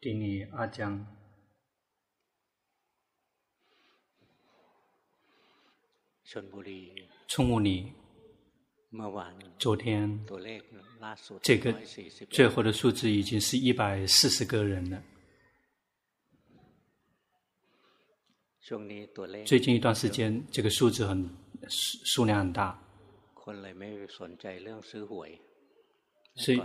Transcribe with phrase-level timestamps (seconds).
[0.00, 1.06] 丁尼阿江，
[9.58, 10.26] 昨天。
[11.42, 11.72] 这个
[12.30, 15.02] 最后的数字已经是一百四十个人了。
[19.44, 21.28] 最近一段时间，这个数字很
[21.68, 22.82] 数数量很大，
[26.38, 26.62] 所以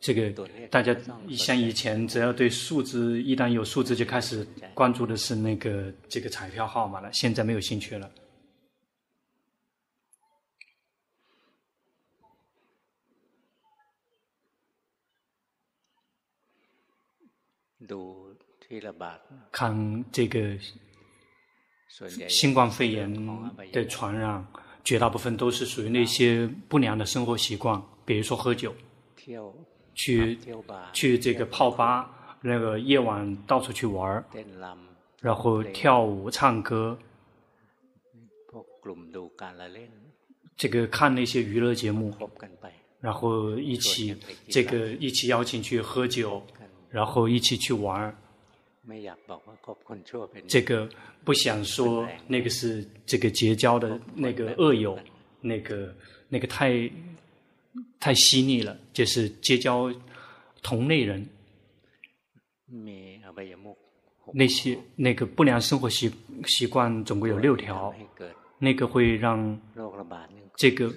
[0.00, 0.30] 这个
[0.70, 0.94] 大家
[1.30, 8.10] 像以前，只要对数字一旦有数字就开始关注的是那个这个彩票号码了，现在没有兴趣了。
[19.50, 20.56] 看这个。
[22.28, 23.08] 新冠肺炎
[23.70, 24.44] 的传染，
[24.82, 28.74] 绝大部分都是属于那些不良的生活习惯，比如说喝酒，
[29.94, 30.38] 去
[30.92, 34.24] 去这个泡吧，那个夜晚到处去玩，
[35.20, 36.98] 然后跳舞、唱歌，
[40.56, 42.14] 这个看那些娱乐节目，
[43.00, 44.16] 然后一起
[44.48, 46.42] 这个一起邀请去喝酒，
[46.90, 48.14] 然后一起去玩。
[50.46, 50.86] 这个
[51.24, 54.98] 不想说那个是这个结交的那个恶友，
[55.40, 55.94] 那个
[56.28, 56.90] 那个太
[58.00, 59.92] 太犀利了，就是结交
[60.62, 61.26] 同类人。
[64.32, 66.10] 那些那个不良生活习
[66.46, 67.94] 习惯总共有六条，
[68.58, 69.60] 那个会让
[70.56, 70.92] 这个。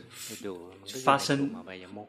[1.03, 1.53] 发生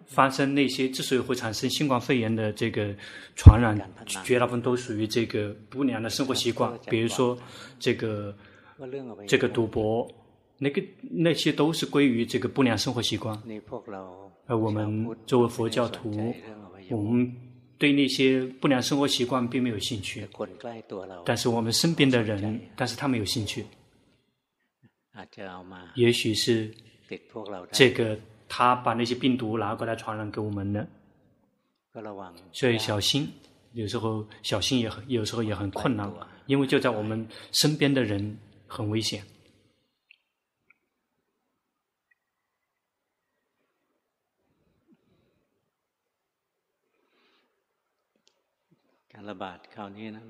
[0.06, 2.94] 发生那些之所以会产生新冠肺炎的这个
[3.34, 3.76] 传染，
[4.22, 7.36] 绝大部分都属于这个不良的生活习惯，比如说
[7.80, 8.32] 这个
[9.26, 10.08] 这个赌博，
[10.58, 13.40] 那个那些都是归于这个不良生活习惯。
[14.46, 16.10] 而我们作为佛教徒，
[16.90, 17.34] 我们
[17.78, 20.26] 对那些不良生活习惯并没有兴趣，
[21.24, 23.64] 但是我们身边的人，但是他们有兴趣，
[25.94, 26.74] 也许是
[27.72, 28.18] 这个。
[28.50, 30.88] 他把那些病毒拿过来传染给我们呢，
[32.50, 33.28] 所以小心，
[33.72, 36.10] 有时候小心也很，有时候也很困难，
[36.46, 39.22] 因为就在我们身边的人很危险。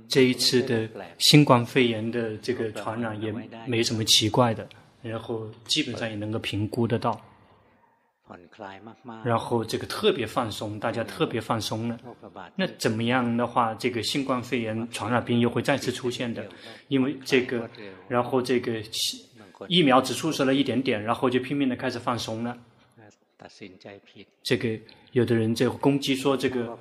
[0.08, 0.88] 这一次的
[1.18, 3.32] 新冠肺炎的这个传染也
[3.66, 4.68] 没什么奇怪的，
[5.02, 7.20] 然后基本上也能够评估得到。
[9.24, 11.98] 然后这个特别放松，大家特别放松了。
[12.56, 16.46] 那怎么样的话，这个新冠肺炎传染病又会再次出现的？
[16.88, 17.70] 因为这个，
[18.06, 18.82] 然后这个
[19.66, 22.54] 疫苗只注射了一点点，然后就拼命的开始放松了。
[24.42, 24.78] 这个
[25.12, 26.78] 有的人这个攻击说这个，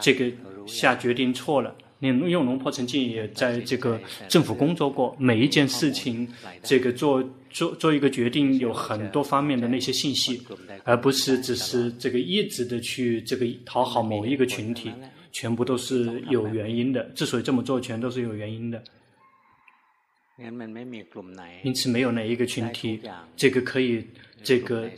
[0.00, 0.30] 这个
[0.66, 1.74] 下决定错了。
[1.98, 6.28] 你用龙婆曾经也在这个政府工作过，每一件事情，
[6.62, 10.42] 这个做做做一个决定，有很多方面的那些信息，
[10.84, 14.90] 而不是只是这个一直的去这个讨好某一个群体，
[15.30, 17.04] 全部都是有原因的。
[17.14, 18.82] 之所以这么做，全都是有原因的。
[21.62, 23.00] 因此，没有哪一个群体，
[23.36, 24.04] 这个可以
[24.42, 24.90] 这个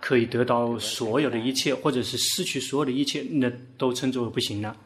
[0.00, 4.76] 可以得到所有的一切，或者是失去所有的一切，那都称之为不行了。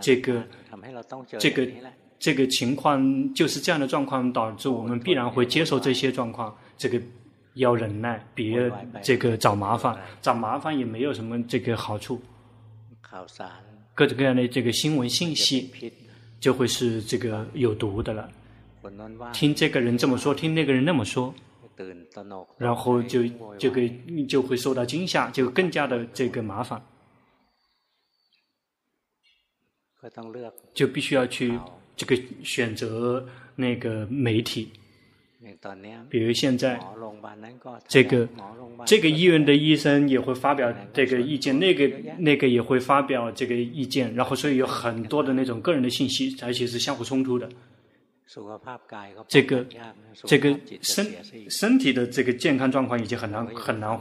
[0.00, 0.42] 这个
[1.38, 1.68] 这个
[2.18, 6.56] 这个情况就是这样的状况，导致我们必然会接受这些状况。
[6.78, 7.00] 这个
[7.54, 8.70] 要忍耐，别
[9.02, 12.20] 这个找麻烦，找麻烦也没有什么这个好处。
[13.94, 15.70] 各种各样的这个新闻信息
[16.38, 18.28] 就会是这个有毒的了。
[19.32, 21.34] 听这个人这么说，听那个人那么说，
[22.58, 23.26] 然后就
[23.58, 23.88] 就给
[24.28, 26.82] 就会受到惊吓，就更加的这个麻烦。
[30.72, 31.58] 就必须要去
[31.96, 33.26] 这个选择
[33.56, 34.70] 那个媒体，
[36.08, 36.78] 比如现在
[37.88, 38.28] 这个
[38.86, 47.48] 这个医院的医生也会发表这个意见，那个那个也会发表这个意见，然后所以有很多的那种个人的信息，而且是相互冲突的。
[49.28, 49.64] 这个
[50.24, 51.06] 这个身
[51.48, 53.98] 身体的这个健康状况已经很难很难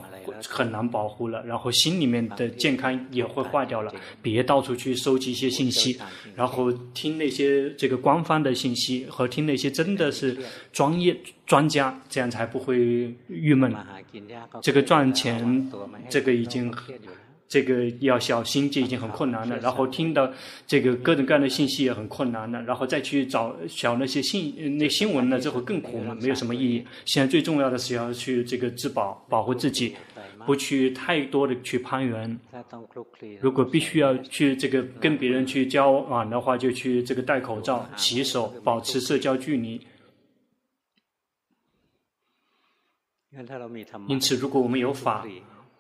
[0.50, 3.94] 很难保护了，然后心里面的健康也会坏掉了。
[4.24, 6.00] 别到处去收集一些信息，
[6.36, 10.36] 然后听那些这个官方的信息和听那些真的是
[10.74, 13.72] 专业专家，这样才不会郁闷。
[14.62, 15.72] 这个赚钱，
[16.10, 16.74] 这个已经
[17.48, 20.30] 这个要小心这已经很困难了，然后听到
[20.66, 26.84] 这个各种各样的信息也很困难了，然后再去找找那些信那新闻呢，这会更苦了，没有什么意义。
[27.06, 29.96] 现在最重要的是要去这个自保，保护自己，
[30.46, 32.40] 不去太多的去攀援。
[33.40, 39.80] 如果必须要去这个跟别人去交往的话，就去这个戴口罩、洗手、保持社交距离。
[44.08, 45.26] 因此，如果我们有法。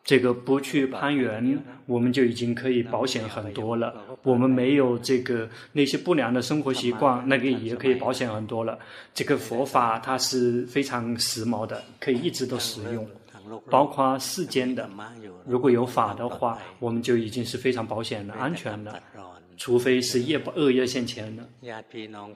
[0.06, 1.58] 这个不去攀缘，
[1.88, 3.92] 我们就已经可以保险很多了。
[4.22, 8.78] 我们没有这个那些不良的生活习惯，那个也可以保险很多了。
[9.16, 13.10] 这个佛法它是非常时髦的，可以一直都使用，
[13.68, 14.88] 包括世间的。
[15.44, 19.02] 如果有法的话，我们就已经是非常保险的、安全了。
[19.58, 21.48] 除非是业恶业现前的，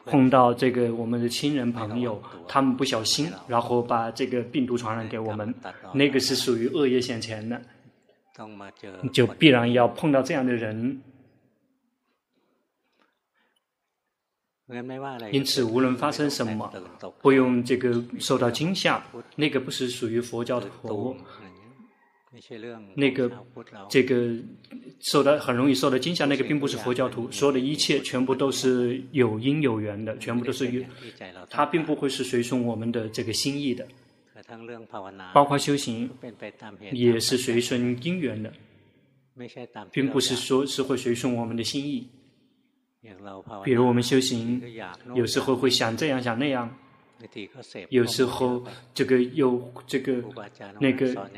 [0.06, 5.54] 碰到这个我们的亲人朋友，他们不小心，然后把这个病毒传染给我们，
[5.94, 7.62] 那个是属于恶业现前的，
[9.12, 11.02] 就必然要碰到这样的人。
[15.32, 16.72] 因此，无论发生什么，
[17.22, 19.04] 不用这个受到惊吓，
[19.36, 21.18] 那个不是属于佛教徒。
[22.96, 23.32] 那个，
[23.90, 24.36] 这个
[25.00, 30.84] 受到很容易受到惊吓，那个并不是佛教徒，所有的一切全部都是有因有缘的，全部都是有，
[31.50, 33.88] 他并不会是随顺我们的这个心意的，
[35.34, 36.08] 包括修行
[36.92, 38.54] 也是随顺因缘的，
[39.92, 42.08] 并不是说是会随顺我们的心意。
[43.64, 44.62] 比如我们修行，
[45.16, 46.70] 有时候会想这样想那样。
[47.90, 48.64] 有时候
[48.94, 50.24] 这个有这个
[50.80, 51.30] 那个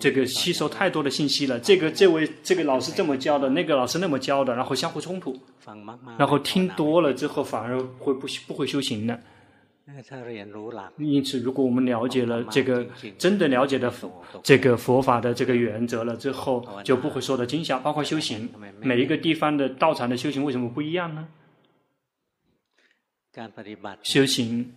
[0.00, 5.38] 这个吸收太多的信息了，这个这位这个老师这么教的，那个老师那么教的，然后相互冲突，
[6.16, 9.18] 然后听多了之后反而会不不会修行呢？
[10.98, 12.86] 因此，如果我们了解了这个
[13.16, 13.92] 真的了解的
[14.42, 17.78] 这个佛法的这个原则了之后，就不会受到惊吓。
[17.78, 18.48] 包括修行，
[18.80, 21.28] 每一个地方的道场的修行为什么不一样呢？
[24.02, 24.72] 修行。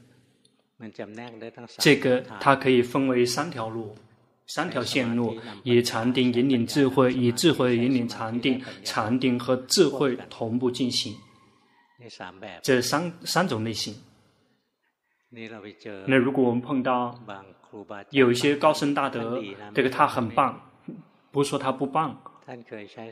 [1.78, 3.95] 这个它可以分为三条路，
[4.48, 11.16] 三条线路，以禅定引领智慧，以智慧引领禅定，禅定和智慧同步进行。
[12.63, 13.95] 这三三种类型。
[16.07, 17.18] 那如果我们碰到
[18.10, 19.42] 有一些高僧大德，
[19.74, 20.60] 这个他很棒，
[21.31, 22.19] 不说他不棒。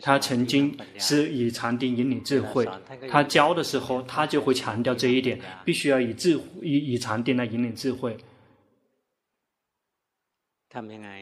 [0.01, 2.67] 他曾经是以禅定引领智慧，
[3.09, 8.17] 他教的时候，他就会强调这一点，必须要以智以以禅定来引领智慧。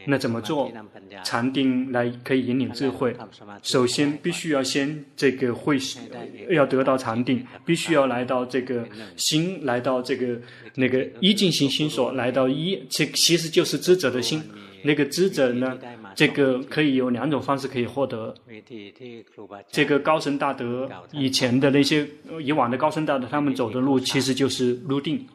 [0.06, 0.70] 那怎么做？
[1.24, 3.16] 禅定来可以引领智慧，
[3.62, 5.78] 首先必须要先这个会
[6.50, 10.38] 要得到禅定，必须要来到这个心，来到这个
[10.74, 14.42] 那个一进行心所，来到一，这其实就是知者的心。
[14.82, 15.78] 那个知者呢，
[16.14, 18.34] 这个可以有两种方式可以获得。
[19.68, 22.06] 这个高僧大德以前的那些
[22.42, 25.26] 以往的高僧大德，他们走的路其实就是入定，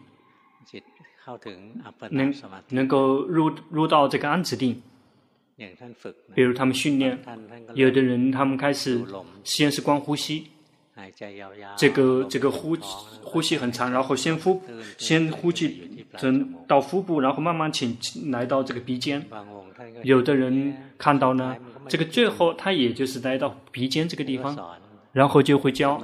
[2.09, 2.33] 能
[2.69, 4.81] 能够入入到这个安止定。
[6.33, 7.17] 比如他们训练，
[7.75, 8.99] 有的人他们开始
[9.43, 10.47] 先是观呼吸。
[11.75, 12.75] 这个这个呼
[13.21, 14.61] 呼吸很长，然后先呼
[14.97, 17.97] 先呼气，等到腹部，然后慢慢请
[18.31, 19.25] 来到这个鼻尖。
[20.03, 21.55] 有的人看到呢，
[21.87, 24.57] 这个最后他也就是来到鼻尖这个地方。
[25.13, 26.01] 然后就会教，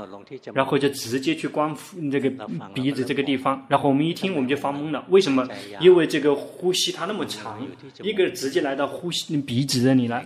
[0.53, 1.75] 然后就直接去观
[2.11, 2.29] 这个
[2.75, 5.49] 鼻子这个地方，然后我们一听我们就发懵了，为什么？
[5.79, 7.59] 因为这个呼吸它那么长，
[8.03, 10.23] 一个直接来到呼吸鼻子这里来，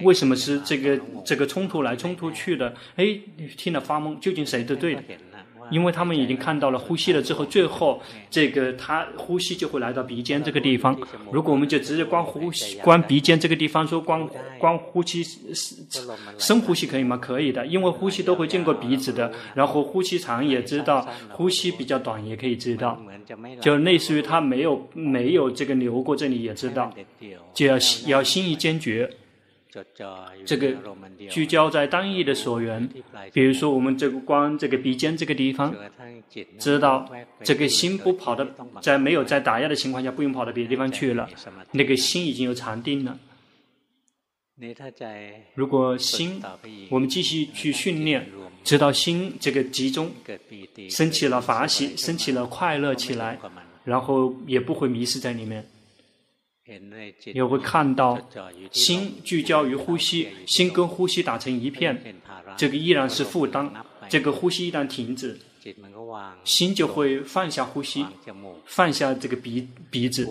[0.00, 2.72] 为什么是这个这个冲突来冲突去的？
[2.96, 3.14] 哎，
[3.58, 5.02] 听了发懵，究竟谁的对的？
[5.70, 10.98] 因为他们已经看到了呼吸了之后，最后这个他呼吸就会来到鼻尖这个地方。
[11.32, 14.28] 如果我们就直接光呼吸，光鼻尖这个地方，说光
[14.58, 15.24] 光呼吸，
[16.38, 17.16] 深呼吸可以吗？
[17.16, 19.32] 可以的，因为呼吸都会经过鼻子的。
[19.54, 23.00] 然后呼吸长也知道，呼吸比较短也可以知道，
[23.60, 26.92] 就类似于他没有没有这个流过这里也知道，
[27.52, 29.10] 就要要心意坚决。
[30.44, 30.74] 这个
[31.28, 32.88] 聚焦在单一的所缘，
[33.32, 35.74] 比如说我们这个光这个鼻尖这个地方，
[36.58, 37.10] 知道
[37.42, 38.46] 这个心不跑的，
[38.80, 41.28] 在没有在打压的情况下，不用跑到别的地方去了，
[41.72, 43.18] 那个心已经有禅定了。
[45.54, 46.40] 如果心，
[46.88, 48.24] 我们继续去训练，
[48.62, 50.12] 直到心这个集中，
[50.88, 53.36] 升起了法喜，升起了快乐起来，
[53.82, 55.66] 然后也不会迷失在里面。
[57.32, 58.18] 你会看到
[58.72, 62.02] 心聚焦于呼吸，心跟呼吸打成一片，
[62.56, 63.70] 这个依然是负担。
[64.08, 65.38] 这个呼吸一旦停止，
[66.42, 68.04] 心就会放下呼吸，
[68.64, 70.28] 放下这个鼻鼻子，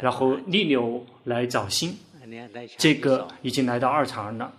[0.00, 1.96] 然后逆流来找心。
[2.76, 4.52] 这个已经来到二禅了。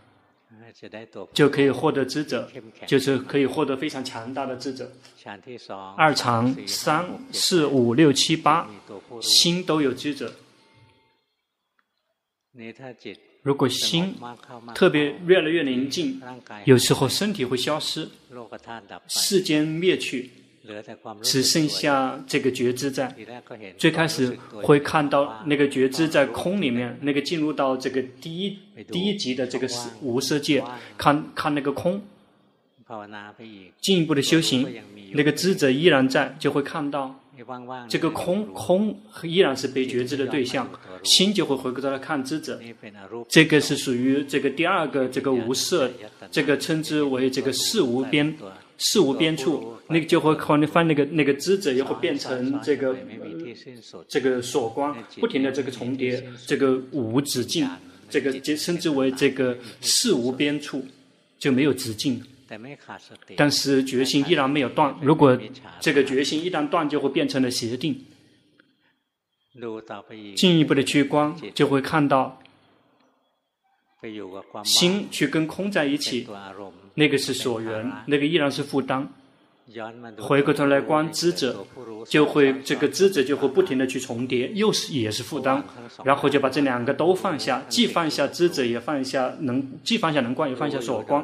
[1.33, 2.49] 就可以获得智者，
[2.87, 4.89] 就是可以获得非常强大的智者。
[5.97, 8.69] 二禅三四五六七八，
[9.19, 10.31] 心都有智者。
[13.41, 14.15] 如果心
[14.75, 16.21] 特别越来越宁静，
[16.65, 18.07] 有时候身体会消失，
[19.07, 20.29] 世间灭去。
[21.23, 23.11] 只剩下这个觉知在。
[23.75, 28.55] 最开始会看到那个觉知在空里面，那个进入到这个第一
[28.91, 29.67] 第一级的这个
[29.99, 30.63] 无色界，
[30.95, 31.99] 看看那个空。
[33.81, 34.67] 进一步的修行，
[35.13, 37.19] 那个知者依然在，就会看到
[37.87, 40.69] 这个空空依然是被觉知的对象，
[41.03, 42.59] 心就会回过头来看知者。
[43.27, 45.89] 这个是属于这个第二个这个无色，
[46.31, 48.35] 这个称之为这个事无边。
[48.81, 52.95] 事无边处，那个就会靠你翻那个那个知者，也会变成这个
[54.07, 57.67] 这个所光，不停的这个重叠，这个无止境，
[58.09, 60.85] 这个就称之为这个事无边处，
[61.37, 62.23] 就没有止境。
[63.35, 65.37] 但是决心依然没有断，如果
[65.79, 68.05] 这个决心一旦断，就会变成了邪定。
[70.35, 72.41] 进一步的去观，就会看到
[74.63, 76.27] 心去跟空在一起。
[76.95, 79.11] 那个是所缘，那个依然是负担。
[80.17, 81.65] 回过头来观知者，
[82.07, 85.61] 就会这个知者就会不停的去重叠，又是也是负担，
[86.03, 91.23] 然后就把这两个都放下，既放下知者，也放下能，既放下能观，也放下所观，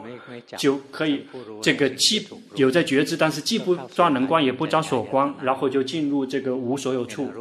[0.58, 1.26] 就可以
[1.62, 7.32] 这个既有在觉知，但是既不抓能观，也不抓所观，然后就进入这个无所有处，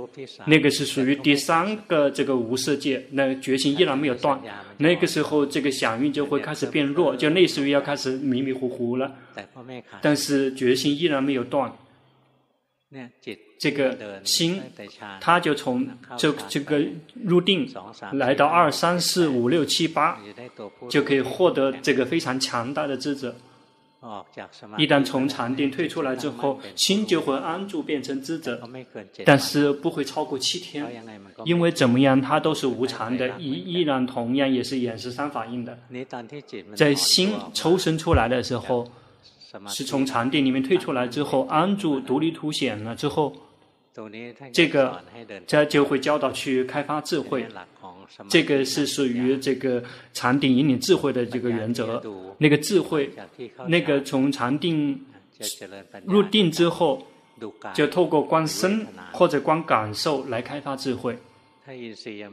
[0.46, 4.40] 那个是属于第三个这个无色界，那个觉性依然没有断，
[4.78, 9.12] 那个时候这个响应就会开始变弱，就类似于要开始迷迷糊糊了，
[10.00, 10.93] 但是觉性。
[10.94, 11.72] 依然没有断，
[13.58, 14.60] 这个心，
[15.20, 16.84] 他就从这这个
[17.24, 17.66] 入定，
[18.12, 20.20] 来到二三四五六七八，
[20.90, 23.34] 就可以获得这个非常强大的智者。
[24.76, 28.60] 一旦从禅定退出来之后，心就会安住变成智者，
[29.24, 30.86] 但是不会超过七天，
[31.46, 35.78] 因为怎么样，它都是无常的，依依然同样也是眼识三法印的。
[36.76, 38.86] 在心抽身出来的时候。
[39.68, 43.34] 是从禅定里面退出来之后，安住独立凸显了之后，
[44.52, 45.00] 这个
[45.46, 47.46] 这就会教导去开发智慧。
[48.28, 49.82] 这个是属于这个
[50.12, 52.02] 禅定引领智慧的这个原则。
[52.38, 53.10] 那个智慧，
[53.66, 55.00] 那个从禅定
[56.04, 57.06] 入定之后，
[57.72, 61.16] 就透过观身或者观感受来开发智慧。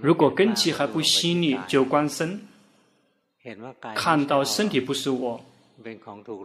[0.02, 2.42] 如果根基还不细腻，就观身，
[3.96, 5.40] 看到身体不是我。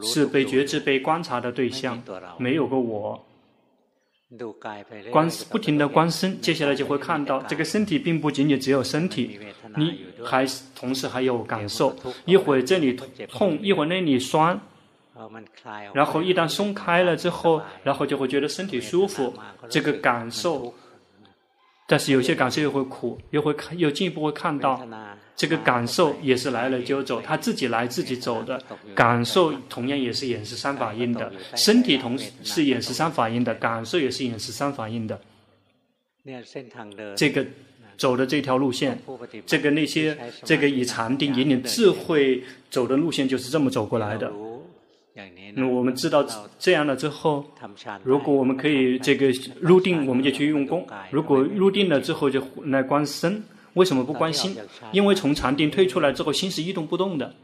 [0.02, 2.02] 是被觉知、被观察的对象，
[2.38, 3.24] 没有个我。
[5.12, 9.38] 观不停的观身，接下来就会看到这个身体并不仅仅只有身体，
[9.76, 11.94] 你还同时还有感受。
[12.24, 14.60] 一会儿这里痛，一会儿那里酸，
[15.94, 19.32] 然后一旦松开了之后，然后就会觉得身体舒服。
[19.68, 20.74] 这个感受。
[21.88, 24.84] 但是有些感受又会苦，又会看，又进一步会看到，
[25.36, 28.60] 这个感受也是来了就走，他自己来自己走的。
[28.94, 35.20] 感受同样也是眼识三法印的，身体同时是眼识三法印的，感受也是眼识三法印的。
[37.14, 37.46] 这个
[37.96, 38.98] 走的这条路线，
[39.46, 44.32] 这个那些这个以禅定引领智慧走的路线，就是这么走过来的。
[45.54, 46.24] 那我们知道
[46.58, 47.44] 这样了之后，
[48.02, 53.42] 如果我们可以这个入定，我们就去用功；如果入定了之后，就来观身。
[53.74, 54.56] 为什么不观心？
[54.90, 57.34] 因为从禅定退出来之后，心是一动不动的，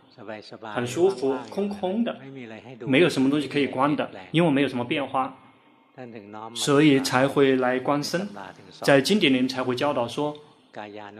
[0.75, 2.17] 很舒服，空空的，
[2.81, 5.37] 没有什么东西可以观的，因为没有什么变化，
[6.55, 8.27] 所以才会来观身。
[8.81, 10.35] 在经典里面才会教导说，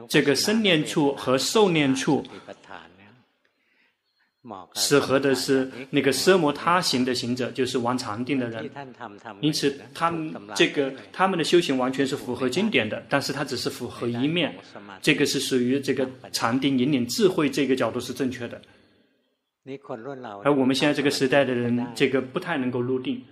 [0.09, 2.25] 这个身念处和受念处。
[4.75, 8.69] 适合的是那个奢摩他行的行者，就是玩禅定的人。
[9.41, 14.55] 因此，他们这个他们的修行完全是符合经典的，但是它只是符合一面。
[15.01, 18.61] 这个是属于这个禅定引领智慧这个角度是正确的。
[20.43, 23.23] 而我们现在这个时代的人，这个不太能够入定。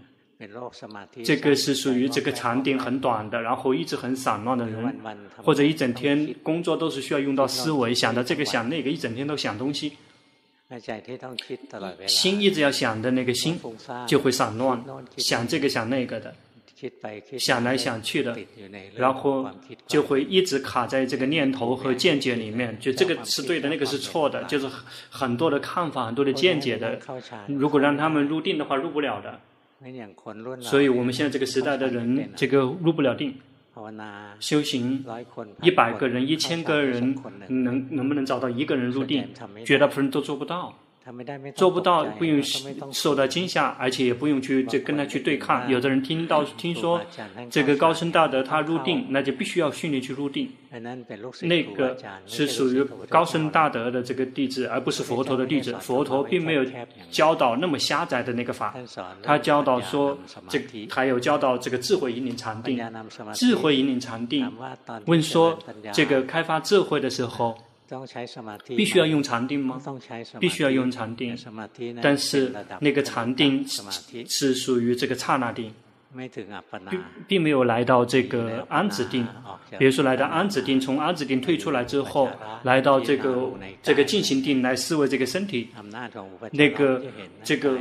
[1.24, 4.96] 这个是属于这个禅定很短的，然后一直很散乱的人，
[5.42, 9.92] 或者一整天工作都是需要用到思维，想到这个想那个，一整天都想东西。
[12.06, 13.58] 心一直要想的那个心，
[14.06, 14.82] 就会散乱，
[15.16, 16.34] 想这个想那个的，
[17.38, 18.36] 想来想去的，
[18.94, 19.50] 然后
[19.86, 24.68] 就会一直卡在这个念头和见解里面，就这个是对的，那个是错的，就是
[25.08, 26.98] 很多的看法，很多的见解的。
[27.48, 29.40] 如果让他们入定的话，入不了的。
[30.60, 33.34] 所以我们现在这个时代的人，这个入不了定。
[34.40, 35.04] 修行
[35.62, 37.14] 一百个人、一千个人，
[37.48, 39.28] 能能不能找到一个人入定？
[39.64, 40.76] 绝大部分人都做不到。
[41.54, 42.40] 做不到，不用
[42.92, 45.68] 受到惊吓，而且也不用去这跟他去对抗。
[45.68, 47.00] 有的人听到听说
[47.50, 50.48] 这个高僧大德他入定，那就必须要训练去入定。
[51.42, 55.74] 那个是属于高僧大德的这个弟子，而不是佛陀的弟子。
[55.80, 56.64] 佛陀并没有
[57.10, 58.76] 教导那么狭窄的那个法，
[59.22, 60.16] 他教导说
[60.48, 62.78] 这还有教导这个智慧引领禅定，
[63.34, 64.52] 智慧引领禅定。
[65.06, 65.58] 问说
[65.92, 67.58] 这个开发智慧的时候。
[68.76, 69.80] 必须要用禅定吗？
[70.38, 71.36] 必须要用禅定，
[72.02, 73.66] 但是那个禅定
[74.28, 75.72] 是属于这个刹那定，
[76.90, 79.26] 并并没有来到这个安止定。
[79.78, 82.28] 比如说来到安止定，从安止定退出来之后，
[82.62, 85.68] 来到这个这个进行定来思维这个身体，
[86.52, 87.02] 那个
[87.42, 87.78] 这个。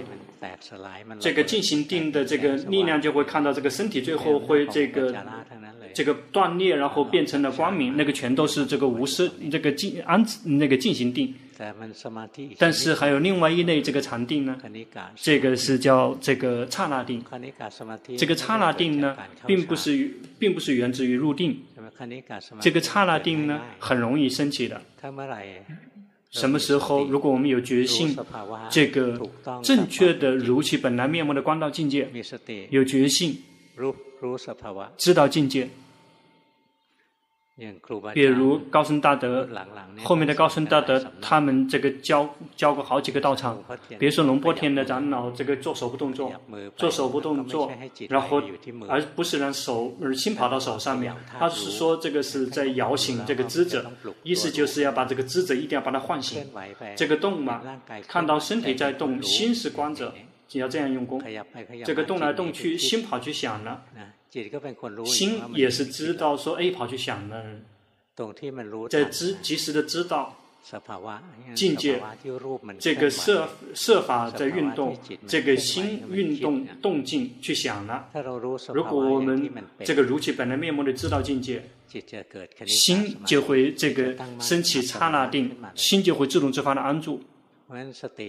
[1.19, 5.13] 这个进行定的这个力量就会看到这个身体最后会这个
[5.93, 11.33] 这个断裂，然后变成了光明，那个全都是这个无色这个进安那个进行定。
[12.57, 14.57] 但是还有另外一类这个禅定呢，
[15.17, 17.21] 这个是叫这个刹那定。
[18.17, 21.61] 这个刹那定呢，并不是并不是源自于入定。
[22.61, 24.81] 这个刹那定呢，很容易升起的。
[26.31, 28.15] 什么时候，如果我们有决心，
[28.69, 29.19] 这个
[29.61, 32.07] 正确的如其本来面目的观到境界，
[32.69, 33.41] 有决心，
[34.97, 35.69] 知道境界。
[38.13, 39.45] 比如高僧大德，
[40.01, 43.61] 后面的高僧大德，他们这个教教过好几个道场。
[43.99, 46.31] 比如说龙波天的长老，这个做手部动作，
[46.77, 47.69] 做手部动作，
[48.07, 48.41] 然后
[48.87, 53.91] 而不是让手而心跑到手上面，他是说这个是在摇醒这个知者，
[54.23, 56.41] 意思就是要把这个知者一定要把它唤醒。
[56.95, 57.61] 这个动嘛，
[58.07, 60.13] 看到身体在动，心是观者，
[60.49, 61.23] 就要这样用功。
[61.85, 63.85] 这个动来动去，心跑去想了。
[65.05, 67.43] 心也是知道说，哎，跑去想了，
[68.89, 70.35] 在知及时的知道
[71.55, 71.99] 境界，
[72.77, 78.09] 这个设设法在运动，这个心运动动静去想了。
[78.73, 79.49] 如果我们
[79.83, 81.63] 这个如其本来面目的知道境界，
[82.67, 87.19] 心就会这个升起刹那定，心就会自动自发的安住。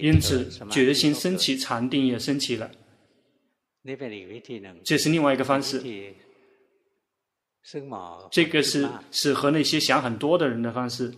[0.00, 2.70] 因此，决心升起，禅定也升起了。
[4.84, 5.82] 这是另外一个方式，
[8.30, 11.14] 这个是是和那些想很多的人的方式。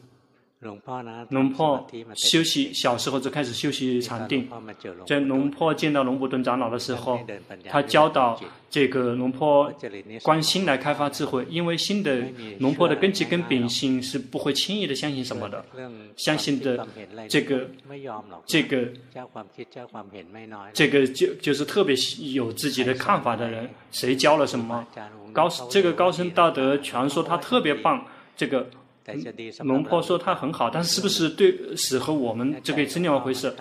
[1.30, 4.48] 龙婆休息小时候就开始休息禅定，
[5.04, 7.18] 在龙婆见到龙伯顿长老的时候，
[7.68, 9.72] 他教导这个龙婆
[10.22, 12.22] 观心来开发智慧，因为心的
[12.60, 15.64] 龙婆的根基跟秉性是不会轻易的相信什么的，
[16.16, 16.86] 相信的
[17.28, 17.68] 这个
[18.46, 18.88] 这个
[20.72, 21.96] 这个就就是特别
[22.32, 24.86] 有自己的看法的人，谁教了什么？
[25.32, 28.70] 高这个高僧道德全说他特别棒，这个。
[29.64, 33.54] 龙婆说他很好，但是是不是对适合我们这个是另外一回事。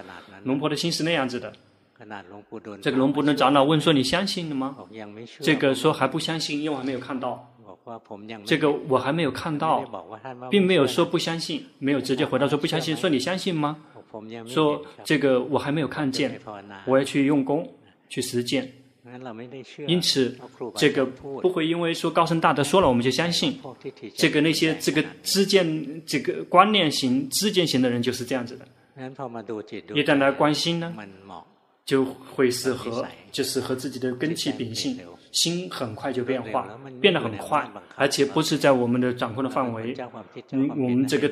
[0.44, 1.52] 龙婆的心是那样子的。
[2.82, 4.76] 这个龙婆的长老问说：“你相信了吗？”
[5.40, 7.48] 这个说还不相信，因为我还没有看到。
[8.46, 9.84] 这个我还没有看到，
[10.50, 12.96] 并没有说不相信，没有直接回答说不相信。
[12.96, 13.78] 说你相信吗？
[14.46, 16.40] 说这个我还没有看见，
[16.86, 17.68] 我要去用功
[18.10, 18.72] 去实践。
[19.88, 20.38] 因此，
[20.76, 23.60] 这个不会因为说高僧大德说了我们就相信。
[24.16, 28.66] 这个那些这个知见这个观念型知见型的人就是这样子的。
[29.94, 30.94] 一旦来关心呢，
[31.86, 35.00] 就会是和，就是和自己的根气秉性，
[35.32, 36.68] 心很快就变化，
[37.00, 39.96] 变得很快，而且不是在我们的掌控的范围。
[40.52, 41.32] 嗯，我们这个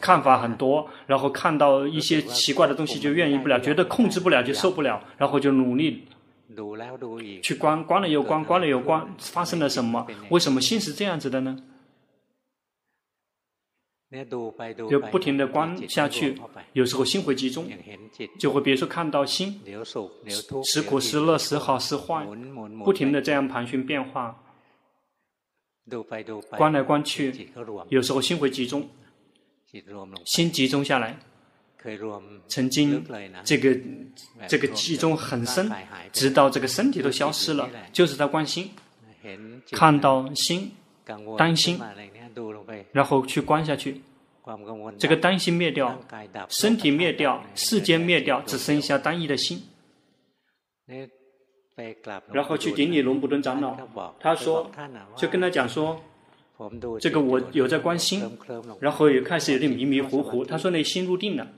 [0.00, 6.04] 看法很多，然后看到一些奇怪的东西就愿意不了，觉得控制不了就受不了，然后就努力。
[7.42, 10.06] 去观，观了又观，观了又观，发生了什么？
[10.30, 11.58] 为什么心是这样子的呢？
[14.90, 16.38] 就不停的观下去，
[16.74, 17.66] 有时候心会集中，
[18.38, 19.58] 就会比如说看到心
[20.62, 22.26] 时苦时乐时好时坏，
[22.84, 24.38] 不停的这样盘旋变化，
[26.58, 27.48] 观来观去，
[27.88, 28.86] 有时候心会集中，
[30.26, 31.18] 心集中下来。
[32.46, 33.04] 曾经，
[33.42, 33.76] 这个
[34.46, 35.70] 这个其中很深，
[36.12, 38.70] 直到这个身体都消失了，就是在观心，
[39.72, 40.70] 看到心，
[41.36, 41.80] 担心，
[42.92, 44.00] 然后去观下去，
[44.96, 45.98] 这个担心灭掉，
[46.48, 49.62] 身体灭掉，世间灭掉，只剩下单一的心。
[52.32, 53.76] 然后去顶礼龙布顿长老，
[54.20, 54.70] 他说，
[55.16, 56.00] 就跟他讲说，
[57.00, 58.22] 这个我有在观心，
[58.78, 60.44] 然后也开始有点迷迷糊糊。
[60.44, 61.48] 他说那心入定了。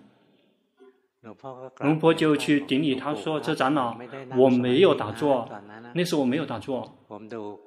[1.81, 3.97] 龙婆就去顶礼，他说：“这长老，
[4.37, 5.49] 我没有打坐，
[5.95, 6.97] 那时我没有打坐，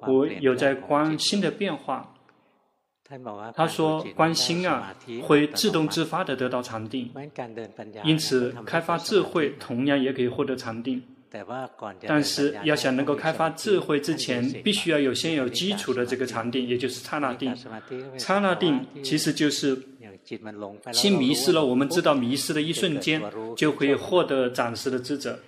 [0.06, 2.14] 我有在观心的变化。
[3.54, 7.10] 他说：“观心啊，会自动自发的得到禅定，
[8.04, 11.02] 因此开发智慧同样也可以获得禅定。
[12.06, 17.54] 但是要想能够开发智慧之前，必须要有先有基础的这个禅定，也就是刹那定。
[18.16, 19.76] 刹那定其实就是
[20.92, 23.22] 心迷失了，我们知道迷失的一瞬间，
[23.56, 25.38] 就可以获得暂时的知者。”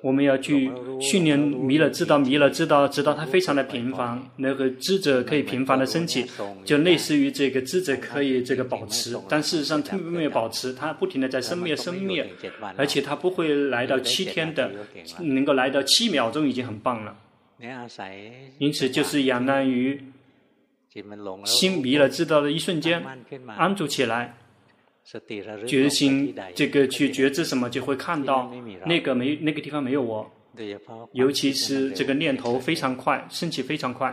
[0.00, 6.24] 我们要去训练弥勒知道，弥勒知道，直到它非常的平凡，那个智者可以平凡的升起，
[6.64, 12.28] 就类似于这个智者可以这个保持，但事实上它没有保持，它不停的在生灭生灭，
[12.76, 14.70] 而且它不会来到七天的，
[15.18, 17.16] 能够来到七秒钟已经很棒了。
[18.58, 20.00] 因此就是仰赖于
[21.44, 23.04] 心迷了知道的一瞬间，
[23.56, 24.36] 安住起来。
[25.66, 28.52] 决心这个去觉知什么，就会看到
[28.84, 30.30] 那个没那个地方没有我。
[31.12, 34.12] 尤其是这个念头非常快，升起非常快，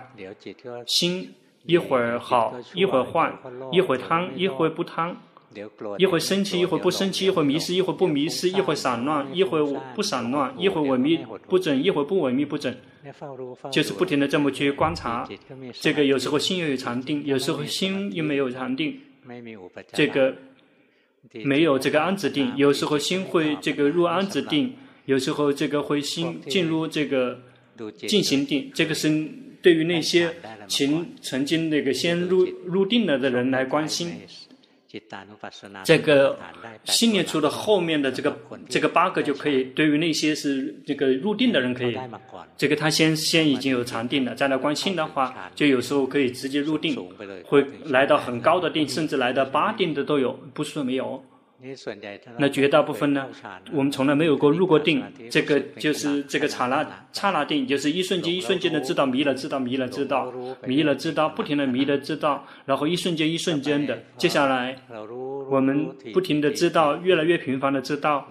[0.85, 1.33] 心
[1.65, 3.33] 一会儿好，一会儿坏，
[3.71, 5.17] 一会儿贪，一会儿不贪，
[5.97, 12.77] 一会儿生气，一会儿不生气，一会儿迷失，一会儿不迷失，一会儿散乱，一会儿不散乱，一会儿萎靡不振，一会儿不萎靡不振，
[13.71, 15.27] 就是不停的这么去观察。
[15.73, 18.99] 这个有时候心又有禅定，有时候心又没有禅定，
[19.91, 20.35] 这个。
[21.43, 24.73] 没有这个安止定，有时候心会这个入安止定，
[25.05, 27.39] 有时候这个会心进入这个
[28.07, 28.71] 进行定。
[28.73, 29.09] 这个是
[29.61, 30.33] 对于那些
[30.67, 34.13] 曾曾经那个先入入定了的人来关心。
[35.83, 36.37] 这个
[36.85, 38.37] 新念处的后面的这个
[38.69, 41.97] 这个八个就可以，对于那些是这个入定的人可以，
[42.57, 46.95] 这个他先先已经有禅定了，再来观心的话，就有时候可以直接入定，
[47.43, 51.23] 会来到很高的定，甚至来到八定的都有，不是说没有。
[52.37, 53.27] 那绝大部分呢，
[53.71, 60.31] 我们从来没有过入过定，这个就是这个刹那刹那定，就是一瞬间一瞬间的知道迷了知道迷了知道
[60.65, 64.75] 迷了知道，不停的迷了知道，然后一瞬间一瞬间的，接下来
[65.49, 68.27] 我们不停的知道，越来越频繁的知道，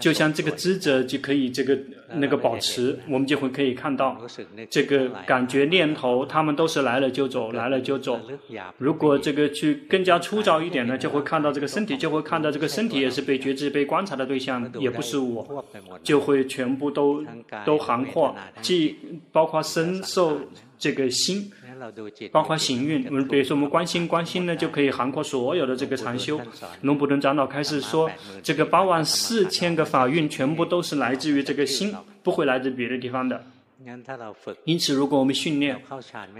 [0.00, 1.78] 就像这个知者就可以这个
[2.14, 4.20] 那个保持，我们就会可以看到
[4.70, 8.20] 这个感觉念头，他们都是来了就走，来了就走。
[8.78, 12.16] 如果这个去更加粗糙一点呢，就会看到这个身体就会。
[12.16, 15.62] 会看到这个身体也是被觉知、被观察的对象，也不是我，
[16.02, 17.22] 就会全部都
[17.62, 18.96] 都涵括，既
[19.30, 20.40] 包括身受
[20.78, 21.52] 这个心，
[22.32, 23.04] 包括行运。
[23.04, 26.40] 我们比如说我们观心，观心呢就可以涵括所有的这个禅修。
[26.80, 28.10] 龙普顿长老开始说，
[28.42, 33.44] 这个八万四千个法运全部都是来自于这个心，不会来自别的地方的。
[34.64, 35.78] 因此，如果我们训练，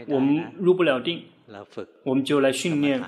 [0.06, 1.22] 我们入不了定。
[2.02, 3.02] 我们就来训练，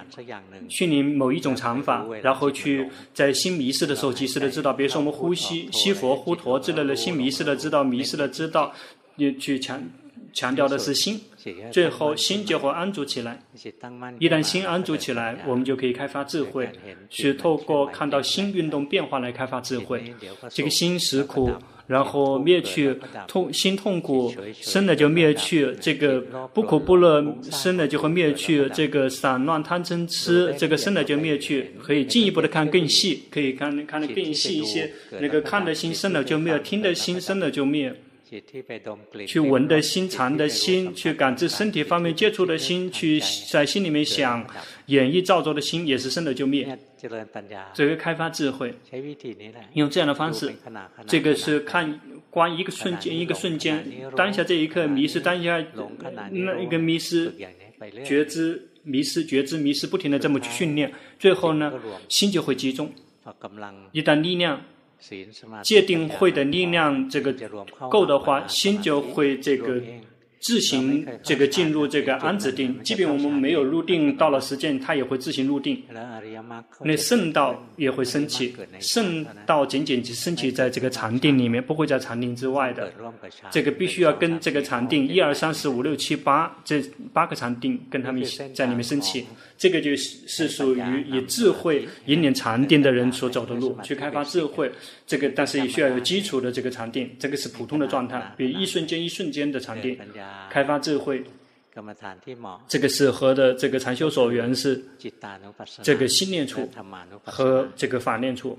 [0.69, 4.73] 训练某一种禅法，然后去在心迷失的时候及时的知道。
[4.73, 8.73] 比如说我们呼吸、吸佛、呼陀之类的，心迷失的知道，迷失的知道，
[9.17, 9.83] 也去强
[10.33, 11.21] 强调的是心，
[11.73, 13.43] 最后心就会安住起来。
[14.21, 16.71] 一旦心安住起来，我们就可以开发智慧，
[17.11, 20.15] 去透过看到心运动变化来开发智慧。
[20.51, 21.51] 这个心实苦。
[21.89, 22.95] 然后灭去
[23.27, 26.21] 痛心痛苦生了就灭去这个
[26.53, 37.95] 不苦不乐生了就会灭去这个散乱贪嗔痴这个生了就灭去可以进一步的看更细可以看看得更细一些那个看的心生了就灭听的心生了就灭
[39.27, 44.47] 去闻的心尝的心去感知身体方面接触的心去在心里面想
[44.87, 46.79] 演绎造作的心也是生了就灭。
[46.99, 48.75] 这个开发智慧，
[49.75, 50.53] 用这样的方式，
[51.07, 53.85] 这个是看观一个瞬间，一个瞬间，
[54.17, 55.65] 当下这一刻迷失，当下
[56.31, 57.33] 那一个迷失，
[58.05, 61.73] 觉知迷失，觉知迷失，不停的这么去训练，最后呢，
[62.09, 62.93] 心就会集中。
[63.93, 64.61] 一旦力量
[65.63, 67.33] 界定会的力量这个
[67.91, 69.83] 够的话，心就会这个。
[70.41, 75.83] 自行这个进入这个安止定，即便我们没有入定，到了时间，它也会自行入定。
[76.85, 82.93] 那圣道也会升起，圣道仅仅只升起在这个禅定里面，不会在禅定之外的。
[83.51, 86.81] 这个必须要跟这个禅定一二三四五六七八这
[87.13, 88.23] 八个禅定跟他们
[88.55, 89.27] 在里面升起。
[89.57, 94.71] 这个就是属于以智慧引领禅定的人所走的路，去开发智慧。
[95.05, 99.99] 这个但是也需要有基础的这个禅定，这个是普通的状态，比如一瞬间一瞬间的禅定。
[100.51, 100.79] 开发。
[100.79, 101.25] 智慧，
[102.67, 104.85] 这个是和的这个禅修所缘是
[105.83, 106.69] 这个心念处
[107.25, 108.59] 和这个法念处。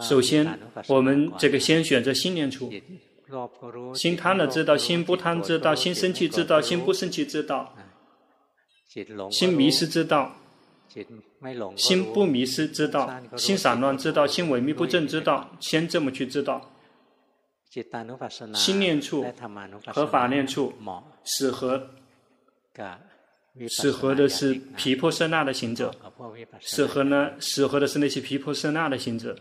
[0.00, 2.72] 首先，我们这个先选择心念处，
[3.94, 7.74] 心贪了知道，心不贪知道，心生气知道，心不生气知道。
[9.30, 10.36] 心迷失知道，
[11.76, 16.70] 心不迷失知道，心散乱知道，心萎靡不振知道，先这么去知道。
[18.54, 19.24] 心念处
[19.86, 20.72] 和法念处
[21.24, 21.90] 适合
[23.68, 25.90] 适合的是皮婆舍那的行者，
[26.60, 29.36] 适合呢，适合的是那些皮婆舍那的行者。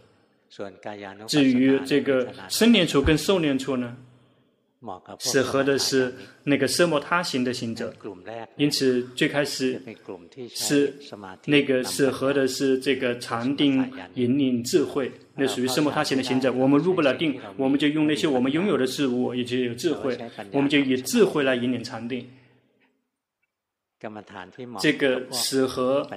[1.27, 3.97] 至于这个生念处跟受念处呢，
[5.19, 7.93] 适合的是那个奢摩他行的行者。
[8.57, 9.81] 因此，最开始
[10.53, 10.93] 是
[11.45, 16.51] 那个适合的是这个禅定引领智慧，那属于奢摩他行的行者。
[16.51, 20.17] 我们入不了定，我们就用那些我们拥有的事物，以及有智慧，
[20.51, 22.27] 我们就以智慧来引领禅定。
[24.79, 26.07] 这个适合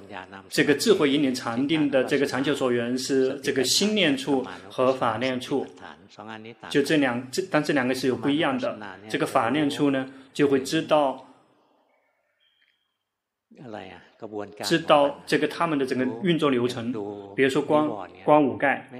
[0.51, 5.67] 这个智慧引领禅定的这个禅修所缘是这个心念处和法念处，
[6.69, 8.79] 就这两这，但这两个是有不一样的。
[9.09, 11.25] 这个法念处呢，就会知道。
[14.65, 16.93] 知道这个他们的整个运作流程，
[17.37, 18.91] 比如说光光五盖，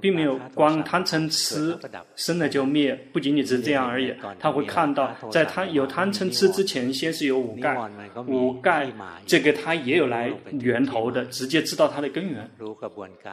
[0.00, 1.78] 并没有光贪嗔痴
[2.16, 4.12] 生了就灭，不仅仅只是这样而已。
[4.40, 7.78] 他会看到，在他有贪嗔痴之前，先是有五盖，
[8.26, 8.90] 五盖
[9.24, 12.50] 这个他也有来源头的，直接知道它的根源，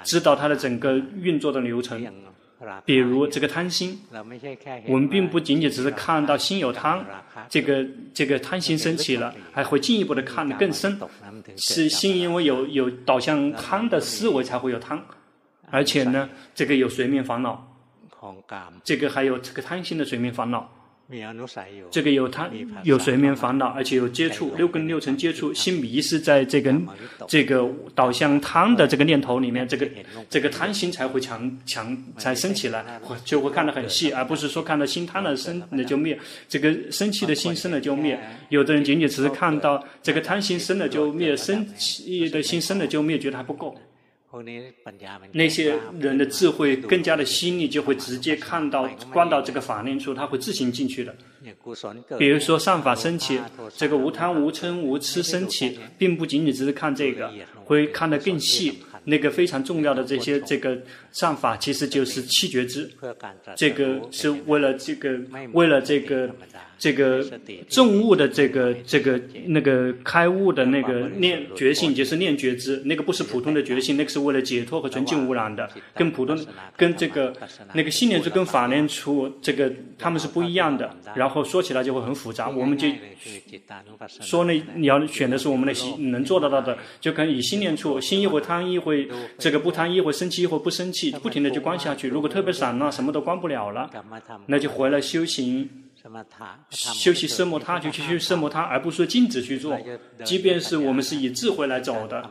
[0.04, 2.06] 知道它的整个运作的流程。
[2.86, 4.00] 比如这个贪心，
[4.88, 7.06] 我们并不仅仅只是看到心有贪，
[7.50, 11.00] 这个这个贪心升起了，还会进一步的看得更深，
[11.56, 15.00] 是心因为有有导向贪的思维才会有贪，
[15.72, 17.66] 而且呢，这个有随眠烦恼，
[18.84, 20.70] 这个还有这个贪心的随眠烦恼。
[21.92, 22.50] 这个有贪，
[22.84, 26.74] 有睡眠烦恼，而且有接触六根六尘接触，心迷失在这个
[27.28, 29.88] 这个导向贪的这个念头里面，这个
[30.28, 36.18] 这个贪心才会强强才升起来，就会看得很细，而不是说看到心贪了生了就灭，
[36.50, 38.20] 这个生气的心生了就灭。
[38.50, 43.78] 有的人仅仅只是看到这个贪心生了就灭，生气的心生了就灭，觉得还不够。
[45.32, 51.16] 那些人的智慧更加的犀利，就会直接看到、观到这个法念处，他会自行进去的。
[52.18, 53.40] 比如说善法升起，
[53.78, 57.32] 这个无贪、无嗔、无痴升起，并不仅仅只是看这个，
[57.66, 58.80] 会看得更细。
[59.08, 60.76] 那个非常重要的这些这个
[61.12, 62.90] 善法，其实就是七觉支。
[63.56, 65.20] 这个是为了这个，
[65.54, 66.30] 为了这个。
[66.78, 67.24] 这个
[67.68, 76.38] 证悟的这个这个那个开悟的那个念觉性，就是念觉知，那个不是普通的觉性，那个是为了解脱和纯净无染的，跟普通
[76.76, 77.34] 跟这个
[77.74, 80.96] 那个心念处跟法念处这个他们是不一样的。
[81.16, 82.88] 然后说起来就会很复杂，我们就
[84.22, 89.08] 说那你要选的是我们的心能做得到的，就可以以心念处，心一会贪一会
[89.38, 92.10] 这个不贪一会生气一会不生气，不停的就观下去。
[92.10, 93.90] 如果特别散了，什么都观不了了，
[94.48, 95.70] 那就回来修行。
[96.70, 99.78] 修习奢摩他就去修奢摩他，而不是说禁止去做。
[100.24, 102.30] 即便是我们是以智慧来走的，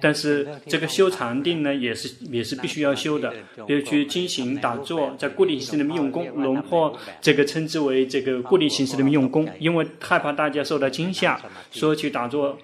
[0.00, 3.32] 但是这个修禅定呢，也是也是必须要修的。
[3.66, 11.40] 比如去进行打坐，在固定形式里面用功，龙破这个称之为这个固定形式里面用功，因为害怕大家受到惊吓，
[11.70, 12.58] 说去打坐。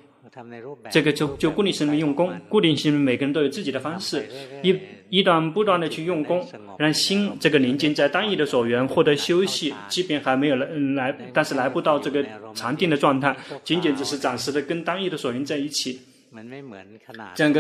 [0.91, 4.27] 这个就就固定性的用功，固定性每个人都有自己的方式，
[4.63, 4.79] 一
[5.11, 6.43] 一段不断的去用功，
[6.79, 16.01] 让心这个宁静在单一的所缘获得休息，即便还没有来来，但是来不到这个禅定的状态，仅仅只是暂时的跟单一的所缘在一起，
[17.35, 17.53] 这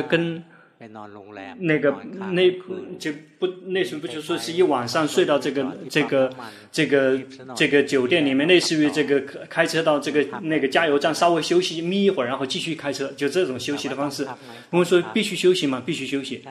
[1.59, 1.95] 那个
[2.33, 2.51] 那
[2.99, 6.33] 就不那什么不就说是一晚上睡到这个这个
[6.71, 7.21] 这个
[7.55, 14.27] 这个酒店里面，类似于这个开车到这个那个加油站稍微休息眯一会儿，然后继续开车，就这种休息的方式。
[14.71, 16.43] 我们说必须休息嘛，必须休息。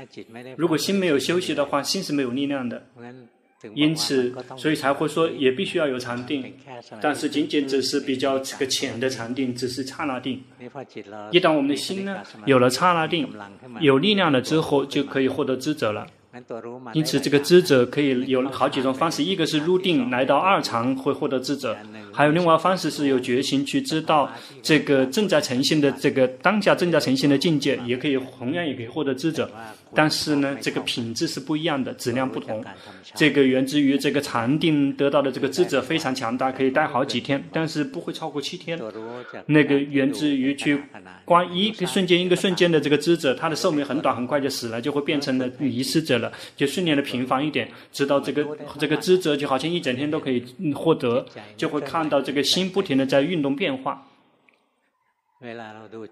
[0.55, 2.85] 如果心没有休息的话，心是没有力量的。
[3.73, 6.53] 因此，所以才会说也必须要有禅定，
[7.01, 10.41] 但是仅仅只是比较这个浅的禅定，只是刹那定。
[11.31, 13.27] 一旦我们的心呢有了刹那定，
[13.79, 16.07] 有力量了之后，就可以获得知者了。
[16.93, 21.75] 因此，这个知者可以有好几种方式，一个是入定来到二禅会获得知者，
[22.13, 29.51] 还有另外方式是有决心去知道这个正在呈现的这个当下正在呈现的境界，也可以同样也可以获得知者。
[29.93, 32.63] 但是呢，这个品质是不一样的，质量不同。
[33.13, 38.79] 这个源自于这个禅定得到的这个知者非常强大，可以待好几天，但是不会超过七天。
[39.47, 40.81] 那个源自于去
[41.25, 46.31] 观一个瞬间一个瞬间的这个知者，他的寿命很短，很快就死了，就会变成了遗失者了。
[46.55, 48.45] 就训练的频繁一点，直到这个
[48.79, 51.25] 这个知者就好像一整天都可以获得，
[51.57, 54.07] 就会看到这个心不停的在运动变化。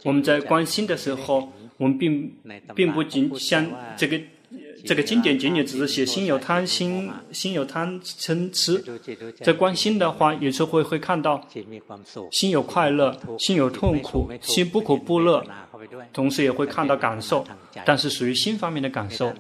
[0.04, 2.34] 我们在关心的时候，我们并
[2.74, 3.66] 并不仅像
[3.96, 4.20] 这个
[4.86, 8.84] 这个经典仅仅只是写心有贪心，心有贪嗔痴。
[9.42, 11.42] 在观心的话，有时候会会看到
[12.32, 15.44] 心有快乐，心有痛苦，心不苦不乐，
[16.14, 17.46] 同时也会看到感受。
[17.86, 19.32] 但是属于心方面的感受。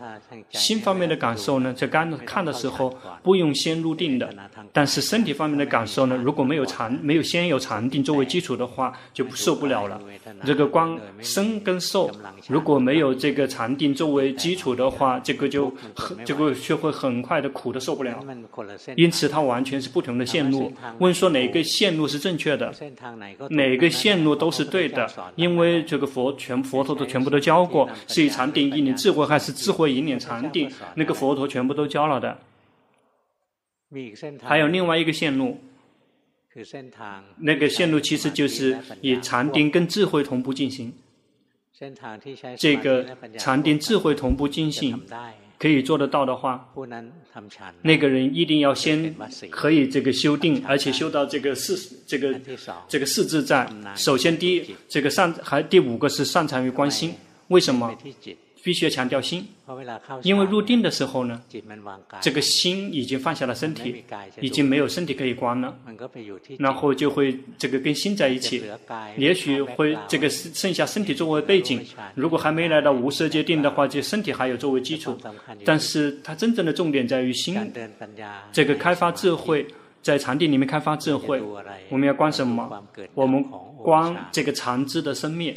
[0.52, 4.34] 心方面的感受呢，在刚看的时候不用先入定的，
[4.72, 10.00] 但是身体方面的感受呢，如果没有禅，没有先有禅定作为基础的话，就受不了了。
[10.46, 12.10] 这个光身跟受，
[12.48, 18.20] 如果没有这个禅定作为基础的话，这个就很，这个就会很快的苦的受不了。
[18.96, 20.74] 因此，它完全是不同的线路。
[20.98, 22.74] 问说哪个线路是正确的？
[23.52, 30.68] 哪个线路都是对的，因为这个佛全佛陀都全部都教过，是以禅定引领智慧，还是智慧引领禅定？
[30.96, 32.40] 那个佛陀全部都教了的。
[34.42, 35.60] 还有另外一个线路，
[37.38, 40.92] 那个线路其实就是以禅定跟智慧同步进行。
[42.58, 43.06] 这个
[43.38, 45.02] 禅定智慧同步进行。
[45.60, 46.74] 可以做得到的话，
[47.82, 49.14] 那个人一定要先
[49.50, 51.76] 可以这个修定，而且修到这个四
[52.08, 52.34] 这个
[52.88, 53.70] 这个四自在。
[53.94, 57.14] 首先，第一这个善还第五个是擅长于观心，
[57.50, 57.94] 为什么？
[58.64, 59.48] 必须要强调心，
[60.24, 61.42] 因为入定的时候呢，
[62.22, 64.04] 这个心已经放下了身体，
[64.42, 65.76] 已经没有身体可以观了，
[66.58, 68.62] 然后就会这个跟心在一起，
[69.18, 71.86] 也许会这个剩下身体作为背景。
[72.16, 75.18] 如果还没来到无色界定的话，就身体还有作为基础，
[75.64, 77.56] 但是它真正的重点在于心，
[78.52, 79.66] 这个开发智慧，
[80.02, 81.42] 在禅定里面开发智慧，
[81.90, 82.84] 我们要观什么？
[83.14, 83.44] 我们
[83.78, 85.56] 观这个禅知的生灭。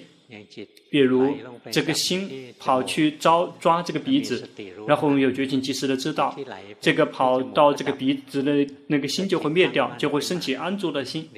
[0.90, 1.36] 比如
[1.70, 4.48] 这个心跑去抓抓这个鼻子，
[4.86, 6.36] 然后我们有觉性及时的知道，
[6.80, 11.28] 这个跑到这个鼻子的那个心就会灭掉，就会升起安住的心，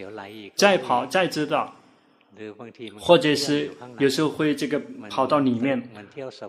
[0.55, 1.77] 再跑再知道。
[2.99, 5.83] 或者是有时候会这个跑到里面，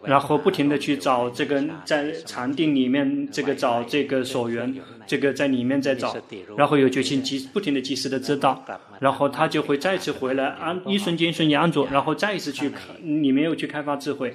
[0.03, 6.15] 然后不停的去找这个在禅定里面这个找这个所缘，这个在里面在找，
[6.57, 8.65] 然后有决心及不停的及时的知道，
[8.99, 12.71] 然后他就会再次回来安一瞬间一瞬间安住，然后再一次去
[13.01, 14.33] 你没有去开发智慧，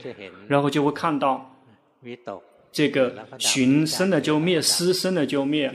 [0.48, 1.56] 然后就会看到。
[2.72, 5.68] 这个寻生了就灭，思生了就灭；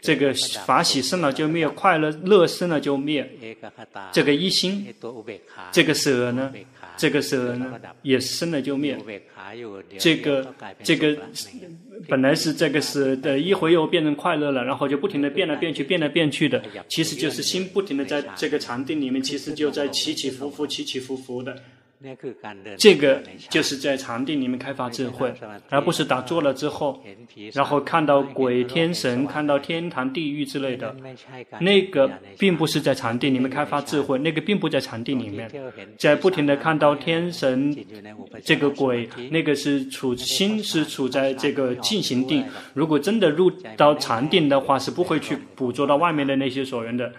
[0.00, 0.32] 这个
[0.66, 3.28] 法喜生了就灭，快乐乐生了就灭。
[4.12, 4.86] 这个一心，
[5.72, 6.52] 这个舍呢，
[6.96, 8.98] 这个舍呢，也生了就灭。
[9.98, 11.16] 这个这个
[12.08, 21.56] 本来是这个舍的，一会又变成快乐了，然后就不停的变来变去，变来变去的，其实就是心不停的在这个禅定里面，其实就在起起伏伏，起起伏伏的。
[22.76, 25.32] 这个就是在禅定里面开发智慧，
[25.70, 27.00] 而不是打坐了之后，
[27.52, 30.94] 然后看到鬼天神、看到天堂地狱之类的，
[31.60, 35.50] 那个并不是在禅定里面开发智慧，那个并不在禅定里面，
[35.98, 37.74] 在不停的看到天神
[38.44, 42.44] 这个鬼，那个是处心是处在这个进行定。
[42.74, 47.12] 如果真的入到禅定的话，是不会去捕捉到外面的那些所缘的。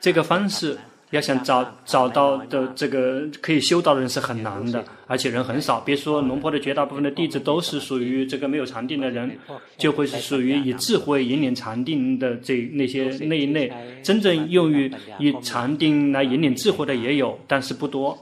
[0.00, 0.78] 这个方式。
[1.10, 5.80] 要想找找到的这个可以修道的人是很难的，而且人很少。
[5.80, 9.36] 别说龙坡的绝大部分的弟子都是属于这个没有禅定的人，
[9.76, 13.72] 就会是属于以智慧引领禅定的这那些那一类。
[14.02, 18.16] 真正用于以禅定来引领智慧的也有，但是不多。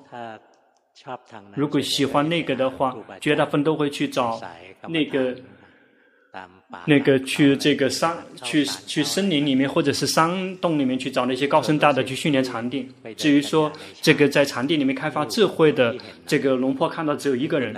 [1.54, 4.40] 如果喜欢那个的话，绝大部分都会去找
[4.88, 5.36] 那个。
[6.84, 12.86] 那个去这个山，去去森林里面或者是山洞里面去找那些高僧大德去训练禅定。
[13.16, 17.74] 至于说这个在禅定里面开发智慧的这个龙婆看到只有一个人，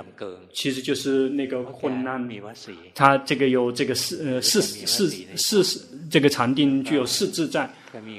[0.53, 2.21] 其实就是那个混难。
[2.93, 7.71] 他这个有这个四呃四四四四这个禅定具有四自在，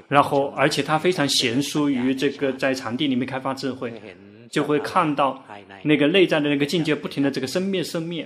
[0.07, 3.93] 然后而且他非常娴熟于这个在禅定里面开发智慧，
[4.49, 5.45] 就会看到
[5.83, 8.25] 那个内在的那个境界不停的这个生灭生灭。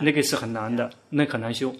[0.00, 1.74] 那个是很难的，那很难修。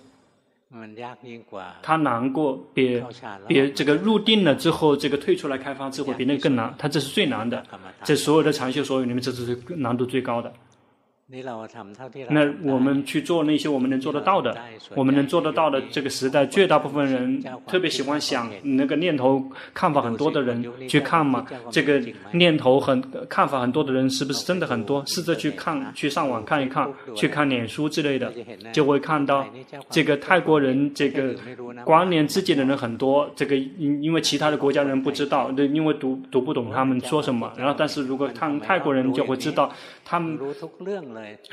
[1.81, 3.03] 他难过，比
[3.47, 6.75] 比这个入定了之后，这个退出来开发智慧比那个更难。
[6.77, 7.65] 他这是最难的，
[8.03, 10.53] 在所有的禅修所有里面，这是最难度最高的。
[12.29, 14.57] 那我们去做那些我们能做得到的，
[14.95, 15.83] 我们能做得到的。
[15.91, 21.45] 这个时代绝大部分人特别喜欢想那个念头看法很多的人去看嘛。
[21.69, 22.01] 这个
[22.33, 25.05] 念头很看法很多的人是不是真的很多？
[25.05, 28.33] 试着去看，去上网看一看，去看脸书之类的，
[28.73, 29.45] 就会看到
[29.91, 31.35] 这个泰国人这个
[31.85, 33.29] 关联自己的人很多。
[33.35, 37.53] 这个因因为其他的国家人不知道，因为读读不懂他们说什么。
[37.59, 39.73] 然后但是如果看泰国人就会知道
[40.09, 40.39] 他们。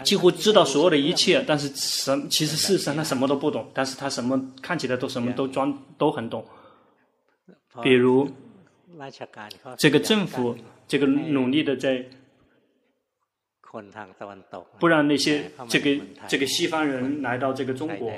[0.04, 6.46] 几乎知道所有的一切，但是什其实事实上他什么都不懂，但是他什么看起来都什么都装都很懂。
[7.82, 8.30] 比如
[9.76, 10.56] 这个政府
[10.88, 12.06] 这个努力的在
[14.78, 18.14] 不让那些这个这个西方人来到这个中国，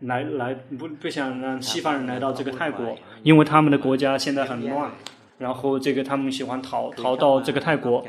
[0.00, 4.92] 来来不不想让西方人来到这个泰国，因为他们的国家现在很乱。
[5.42, 8.02] 然后这个他们喜欢逃逃到这个泰国，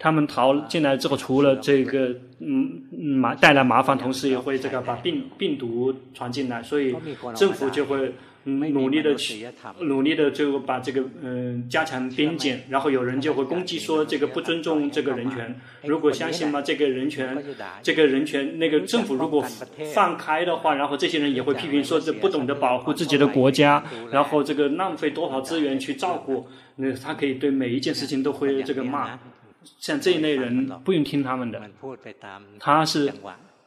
[0.00, 6.94] 他们逃进来之后，除了这个嗯麻带来麻烦，同时也会这个把病病毒传进来，所以
[7.34, 8.14] 政府就会。
[8.48, 9.46] 努力的去，
[9.80, 15.60] 努力的就把这个嗯加强边检，然后有人就会攻击说这个不尊重这个人权。
[15.84, 17.44] 如果相信嘛，这个人权，
[17.82, 19.44] 这个人权那个政府如果
[19.94, 26.46] 放开的话，然后这些人也会批评说这不懂得保护自己的国家，然后这个浪费多少资源去照顾，
[26.76, 29.18] 那他可以对每一件事情都会这个骂。
[29.78, 31.60] 像这一类人不用听他们的，
[32.58, 33.12] 他是。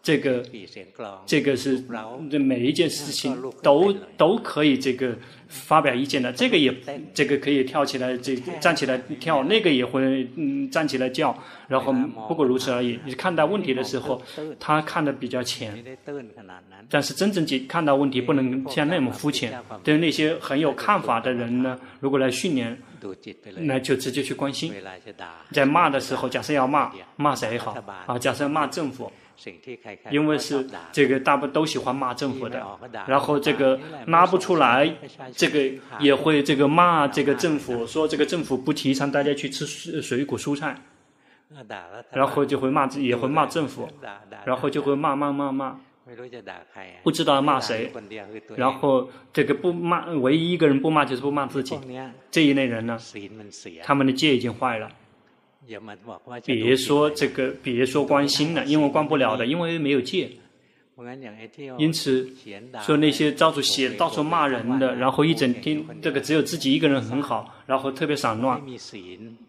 [0.04, 0.44] 这个，
[1.28, 1.84] 这个是
[2.32, 5.16] 这每一件事情都都可以这个
[5.48, 6.34] 发表意见的。
[6.34, 6.76] 这个也
[7.14, 11.38] 这个可以跳起来，这个站起来跳，那个也会嗯站起来叫。
[11.68, 11.94] 然后
[12.28, 13.00] 不过如此而已。
[13.06, 14.20] 你看待问题的时候，
[14.60, 15.72] 他看的比较浅，
[16.90, 19.54] 但是真正解看到问题，不能像那么肤浅。
[19.84, 22.76] 对那些很有看法的人呢，如果来训练，
[23.60, 24.74] 那就直接去关心。
[25.52, 27.78] 在骂的时候，假设要骂骂谁好
[28.08, 28.18] 啊？
[28.18, 29.12] 假设骂政府。
[30.10, 32.66] 因为是这个大部分都喜欢骂政府的，
[33.08, 34.94] 然后这个拉不出来，
[35.36, 40.76] 这个也会这个骂这个政府，说这个政府不提倡大家去吃水果蔬菜，
[42.12, 43.90] 然后就会骂，也会骂政府，
[44.46, 45.80] 然后就会骂骂骂骂，
[47.04, 47.92] 不知道骂谁，
[48.56, 51.76] 然后这个不骂，唯一一个人不骂就是不骂自己，
[52.30, 53.00] 这一类人呢，
[53.84, 54.90] 他们的戒已经坏了。
[56.46, 60.30] 别说这个，别说关心了，因为关不了的，因为没有戒。
[61.78, 62.30] 因此，
[62.82, 68.62] 说那些到处写、到处骂人的，然后一整天这个只有自己一个人很好，然后特别散乱，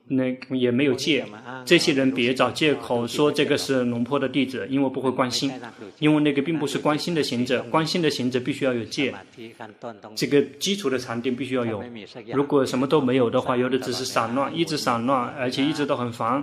[0.09, 0.25] 那
[0.57, 1.25] 也没有戒。
[1.65, 5.53] 这些人别找借口说这个是龙坡的弟子，因为不会关心，
[5.99, 9.15] 因为那个并不是关心的行者，关心的行者必须要有戒。
[10.17, 11.83] 这个基础的禅定必须要有，
[12.33, 16.43] 如果什么都没有的话，有的只是散乱，一直散乱，而且一直都很烦。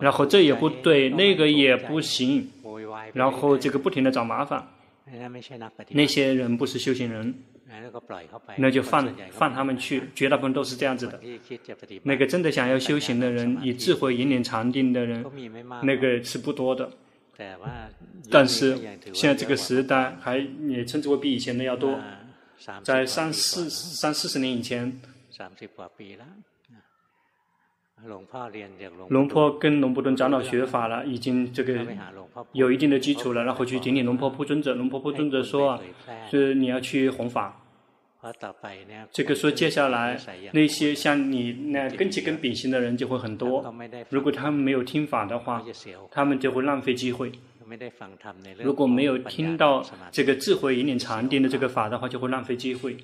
[0.00, 2.50] 然后这也不对，那个也不行。
[3.12, 4.66] 然后这个不停的找麻烦，
[5.90, 7.34] 那些人不是修行人，
[8.56, 11.20] 那就放放他们去，绝大部分都是这样子的。
[12.02, 15.24] 那个真的想要修行的人，以智慧引领禅定的人，
[15.82, 16.90] 那个是不多的。
[18.30, 18.76] 但是
[19.12, 20.38] 现在这个时代还
[20.68, 21.98] 也称之为比以前的要多，
[22.82, 25.00] 在三四三四十年以前。
[29.08, 31.86] 龙坡跟龙布顿长老学法了，已经这个
[32.52, 34.74] 有一定的基础了，然后去顶礼龙坡铺尊者。
[34.74, 35.80] 龙坡铺尊者说啊，
[36.30, 37.60] 是你要去弘法。
[39.12, 40.18] 这个说接下来
[40.52, 43.62] 那些像你那根基跟秉行的人就会很多。
[44.08, 45.62] 如果他们没有听法的话，
[46.10, 47.30] 他们就会浪费机会。
[48.62, 52.96] 如果没有听到这个智慧引领禅定的这个法的话，就会浪费机会。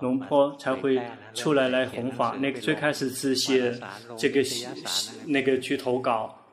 [0.00, 1.00] 龙坡才会
[1.34, 2.36] 出来来弘法。
[2.40, 3.78] 那个最开始是写
[4.16, 4.42] 这个
[5.26, 6.43] 那个去投稿，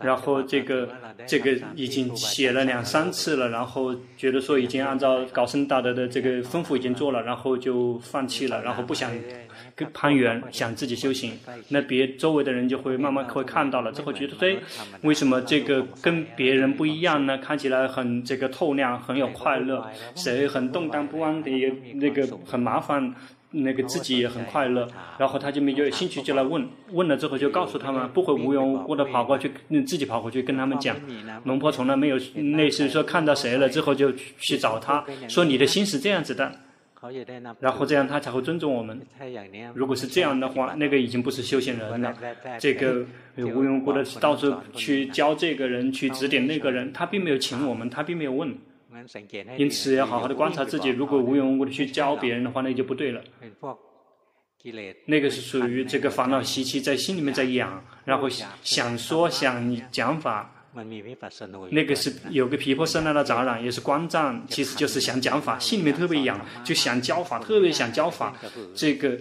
[0.00, 0.88] 然后这个
[1.26, 9.10] 这个已经写了两三次了，然后觉得说已经按照高僧大德的这个吩咐已经做了，然后就放弃了，然后不想
[9.74, 11.38] 跟攀缘，想自己修行。
[11.68, 14.56] 那别周围的人就会慢慢会看到了，之后觉得哎，
[15.02, 17.38] 为什么这个跟别人不一样呢？
[17.38, 23.14] 看起来很这个透亮，很有快乐，谁很动荡不安的也那个很麻烦。
[23.52, 24.88] 那个自己也很快乐，
[25.18, 29.50] 然后他就没有兴趣就来问，问了之后就告诉他们，不会无缘无故的跑过去，
[29.86, 30.96] 自己跑过去跟他们讲。
[31.44, 32.16] 龙婆从来没有
[32.56, 36.52] 类似说看到谁了之后就去找他，说你的心是这样子的，
[37.58, 39.00] 然后这样他才会尊重我们。
[39.74, 42.14] 如果是这样的话，那个已经不是修行人了，
[42.60, 43.04] 这个
[43.38, 48.54] 无缘无故的到处去教这个人，去指点那个人，他并没有请我们，他并没有问。
[49.56, 53.22] 因此要好好的观察自己，如果无缘无故的去教别人的话，那就不对了。
[55.06, 58.28] 那个是属于这个烦恼习气在心里面在养，然后
[58.62, 60.54] 想说想讲法。
[61.70, 68.36] 那个是有个皮婆舍那的杂染，也是观障，其实就是想讲法，心里面特别痒，就想教法，特别想教法，
[68.74, 69.18] 这个。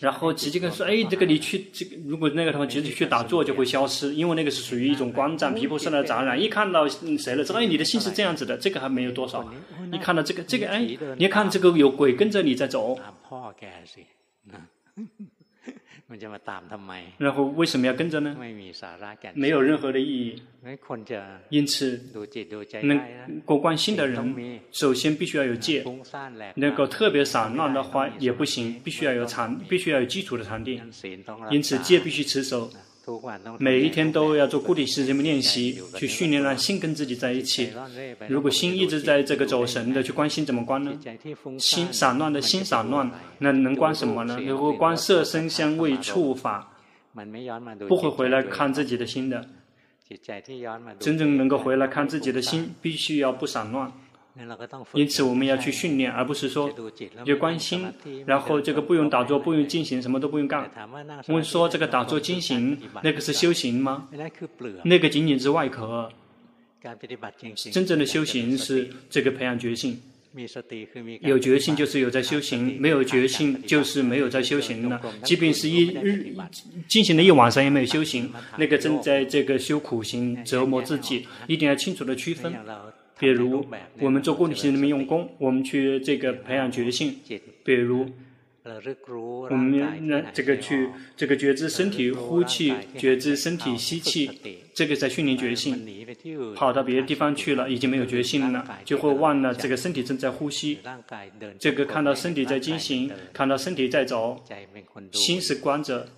[0.00, 6.40] 然后直接跟说，哎，这个你去这个，如果那个什么，直接去打坐就会消失，因为那个是属于一种观战，皮肤上的杂染。
[6.40, 9.52] 一看到谁了，说，哎，你的心是这样子的，这个还没有多少。
[9.92, 10.86] 一看到这个，这个，哎，
[11.18, 12.96] 你看这个有鬼跟着你在走。
[17.18, 18.36] 然后为什么要跟着呢？
[19.34, 20.42] 没有任何的意义。
[21.48, 22.00] 因此，
[22.82, 25.84] 能够关心的人，首先必须要有戒。
[26.56, 30.82] 能够特别散乱的话也不行，必须要有禅，必须要有基础的禅定。
[31.50, 32.70] 因此，戒必须持守。
[33.58, 37.70] 每一天都要做固定时间的练习，去训练让心跟自己在一起。
[38.28, 40.92] 如果心一直在这个走神的去关心，怎么关呢？
[41.58, 44.40] 心散乱的心散乱，那能关什么呢？
[44.40, 46.72] 如果关色声香味触法，
[47.88, 49.44] 不会回来看自己的心的。
[50.98, 53.92] 真正能够回来看自己的心，必须要不散乱。
[54.94, 56.72] 因此，我们要去训练，而不是说
[57.24, 57.84] 有关心，
[58.26, 60.70] 然后这个不用打坐，不用进行，什么都不用干。
[61.26, 64.08] 问说这个打坐进行，那个是修行吗？
[64.84, 66.10] 那个仅仅是外壳。
[67.70, 70.00] 真正的修行是这个培养决心。
[71.22, 74.98] 有决心就是有在修行，没有决心就是没有在修行了。
[75.24, 76.32] 即便是一日
[76.86, 82.54] 进行了一晚上也没有修行，那个正在这个修苦行折磨自己，一定要清楚的区分。
[83.20, 83.64] 比如，
[84.00, 87.18] 我们做固定型人民用功，我们去这个培养觉性。
[87.62, 88.08] 比如，
[89.50, 94.30] 我们呢这个去这个觉知身体呼气，觉知身体吸气，
[94.72, 95.86] 这个在训练觉性。
[96.56, 100.78] 跑到别的地方去了，已经没有觉性了，就会忘了这个身体正在呼吸。
[101.58, 104.42] 这个看到身体在进行，看到身体在走，
[105.12, 106.08] 心是观着。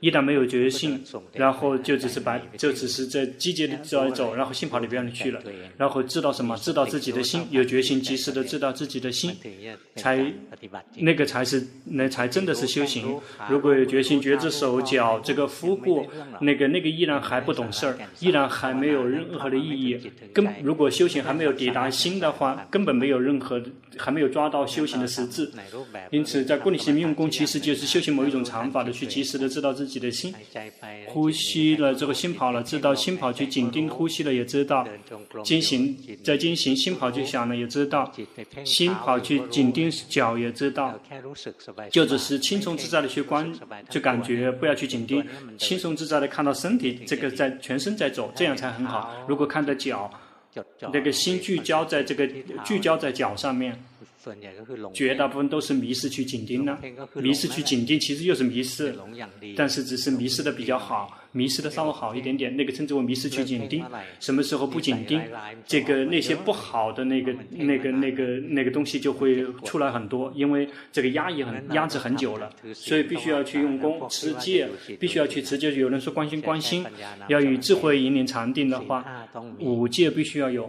[0.00, 5.40] 一旦没有决心，然后就只是把，就只是在积极的走一走，然后心跑到别处去了。
[5.76, 6.56] 然后知道什么？
[6.56, 9.36] 知道自己的心，有决心，及时的知道自己的心，
[9.96, 10.32] 才
[10.96, 13.18] 那个才是那才真的是修行。
[13.48, 16.06] 如果有决心，觉知手脚这个拂过，
[16.40, 20.00] 那个那个依然还不懂事儿，依然还没有任何的意义。
[20.34, 23.62] 根如果修行还没有抵达心的话，根本没有任何
[23.98, 25.48] 还没有抓到修行的实质。
[26.10, 29.28] 因此，在固定型用功，其实就是修行某一种长法的去及。
[29.28, 30.34] 时的知道自己的心，
[31.06, 34.88] 呼吸了之后心跑了，知道心跑去紧盯呼吸了也知道，
[35.44, 35.94] 进行
[36.24, 38.10] 在进行心跑去想了也知道，
[38.64, 40.98] 心跑去紧盯脚也知道，
[41.90, 43.52] 就只是轻松自在的去观，
[43.90, 45.22] 就感觉不要去紧盯，
[45.58, 49.12] 轻松自在的看到身体这个在全身在走，这样才很好。
[49.28, 50.10] 如果看到脚，
[50.92, 52.26] 那个心聚焦在这个
[52.64, 53.78] 聚焦在脚上面。
[54.92, 56.78] 绝大部分都是迷失去紧盯了，
[57.14, 58.94] 迷失去紧盯，其实就是迷失，
[59.56, 61.16] 但是只是迷失的比较好。
[61.32, 63.84] 迷失的稍微好一点点，那个称之为迷失去紧盯。
[64.18, 65.20] 什么时候不紧盯，
[65.66, 74.66] 这个那些不好的那个、那个、那个、那个东西就会出来很多，因为这个压抑很压制很久了，所以必须要去用功持戒，
[74.98, 75.70] 必须要去持戒。
[75.74, 76.84] 有人说关心关心，
[77.28, 79.28] 要以智慧引领禅定的话，
[79.60, 80.68] 五戒必须要有。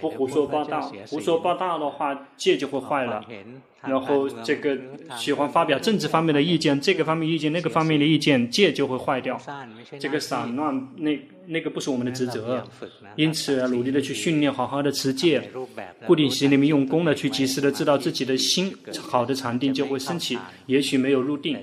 [0.00, 3.24] 不胡说八道，胡说八道的话，戒就会坏了。
[3.84, 4.78] 然后这个
[5.16, 9.40] 喜欢发表政治方面的意见，这个方面意见，那个方面的意见，戒就会坏掉。
[9.98, 12.64] 这个散乱，那那个不是我们的职责。
[13.16, 15.50] 因此，努力的去训练，好好的持戒，
[16.06, 20.38] 固定心里面用功的去及时的知道自己的心，好的禅定就会升起。
[20.66, 21.58] 也许没有入定，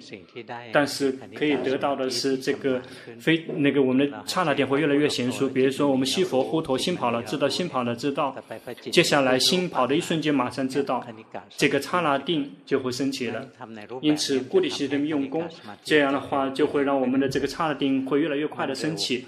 [0.74, 2.82] 但是可以得到的是这个
[3.18, 5.48] 非那个我们的刹那点会越来越娴熟。
[5.48, 8.36] 比如说，我们西佛呼陀心跑了，知道心跑了，知道。
[8.92, 11.02] 接下来心跑的一瞬间，马上知道
[11.56, 12.09] 这个刹那。
[12.18, 13.48] 定就会升起了，
[14.02, 15.48] 因此固定系的用功，
[15.84, 19.26] 这样的话就会让我们的这个刹那定会越来越快的升起，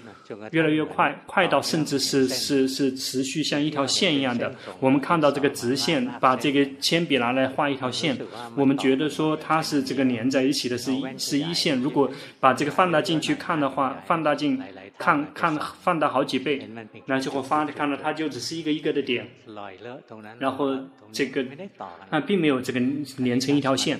[0.50, 4.54] 越来越快，快到甚至是是是持续像一条线一样的。
[4.80, 8.16] 我们看到这个直线，把这个铅笔拿来画一条线，
[8.56, 11.78] 我们觉得说它是这个连在一起的，是一是一线。
[11.80, 12.10] 如果
[12.40, 14.60] 把这个放大镜去看的话，放大镜
[15.02, 16.68] 看看放大好几倍，
[17.06, 19.26] 那就会发看到它就只是一个一个的点，
[20.38, 20.78] 然后
[21.10, 21.44] 这个
[22.10, 22.80] 那并没有这个。
[23.18, 23.98] 连成一条线，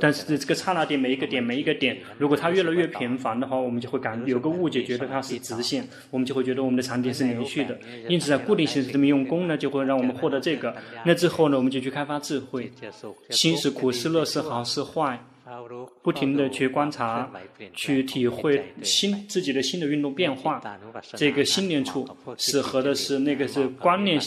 [0.00, 7.78] 但是这个刹那点每一个点每一个点，如果它越来越频繁的话，我们就会感有个误解，觉得它是直线，我们就会觉得我们的禅定是连续的。
[8.08, 10.74] 因此，在固定形式这么用功呢，就会让我们获得这个。
[11.04, 12.72] 那之后呢，我们就去开发智慧，
[13.30, 15.22] 心是苦是乐是好是坏。
[16.02, 17.30] 不停的去观察，
[17.74, 20.60] 去体会心自己的心的运动变化。
[21.14, 24.20] 这个心念处适合的是那个是观念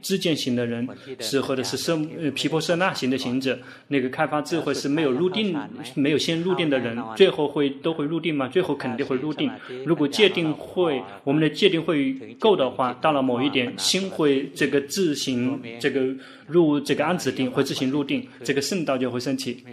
[0.00, 0.88] 自见型的人，
[1.18, 3.58] 适合的是色呃皮婆舍那型的行者。
[3.88, 5.56] 那个开发智慧是没有入定，
[5.94, 8.48] 没有先入定的人，最后会都会入定吗？
[8.48, 9.50] 最后肯定会入定。
[9.84, 16.14] 如果界定会，我们的界定会够的话，到了某一点，心会这个自行这个
[16.46, 19.64] 入这个安止定，会自行入定，这个圣道就会升起。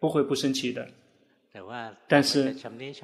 [0.00, 0.86] 不会不升起的，
[2.06, 2.54] 但是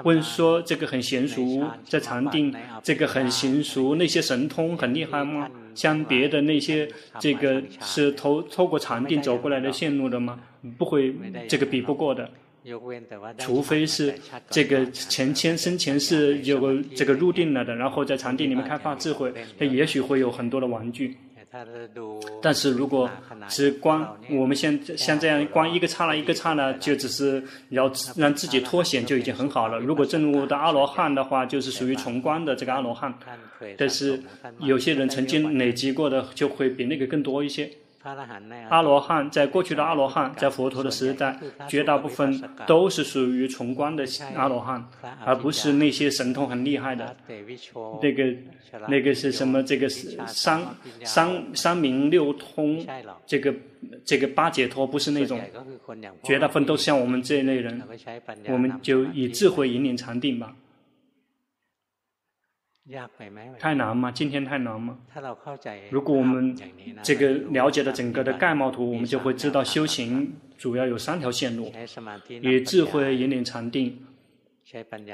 [0.04, 5.50] 问说这个很娴熟，在禅定这个很娴熟，那些神通很厉害吗？
[5.74, 6.88] 像别的那些
[7.18, 10.38] 这个是透透过禅定走过来的线路的吗？
[10.76, 11.14] 不会，
[11.48, 12.30] 这个比不过的，
[13.38, 14.14] 除非是
[14.50, 21.16] 这个前前生前是有这个入定了的，然后在禅定里面开发智慧，那也许会有很多的玩具。
[22.40, 23.10] 但是如果
[23.48, 29.78] 只光我们像像这样光一个刹那一个刹那，就只是要让自己脱险就已经很好了。
[29.78, 33.12] 如果证悟的阿罗汉的话，就是属于崇光的这个阿罗汉。
[33.76, 34.22] 但是
[34.60, 37.70] 有些人曾经累积过的，就会比那个更多一些。
[38.68, 41.38] 阿罗汉在过去的阿罗汉，在佛陀的时代，
[41.68, 44.84] 绝大部分都是属于崇光的阿罗汉，
[45.24, 47.16] 而不是那些神通很厉害的。
[48.02, 48.34] 那个
[48.88, 49.62] 那个是什么？
[49.62, 50.60] 这个是三
[51.04, 52.84] 三三明六通，
[53.24, 53.54] 这个
[54.04, 55.40] 这个八解脱，不是那种。
[56.24, 57.82] 绝大部分都是像我们这一类人，
[58.48, 60.54] 我们就以智慧引领禅定吧。
[63.60, 64.10] 太难吗？
[64.10, 64.98] 今天太难吗？
[65.90, 66.56] 如果我们
[67.02, 71.72] 这个了解了整个的概貌图，我们就会知道修行主要有三条线路：
[72.28, 74.04] 以智慧引领禅定，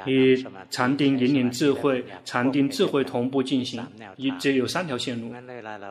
[0.07, 5.31] 以禅定引领智慧，禅定智慧同步进行，一这有三条线路。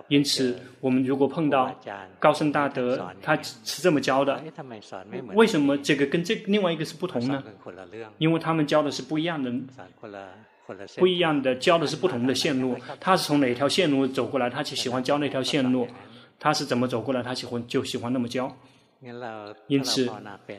[0.07, 1.79] 因此，我们如果碰到
[2.17, 4.41] 高僧大德，他是这么教的，
[5.35, 7.43] 为什么这个跟这另外一个是不同呢？
[8.17, 9.53] 因为他们教的是不一样的。
[10.97, 15.85] 不一样的教的是不同的线路，他是从哪条线路走过来，他就喜欢教那条线路；
[16.39, 18.55] 他是怎么走过来，他喜欢就喜欢那么教。
[19.67, 20.09] 因此，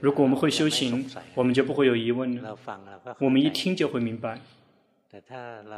[0.01, 2.57] 如果我们会修行，我们就不会有疑问了。
[3.19, 4.39] 我们一听就会明白。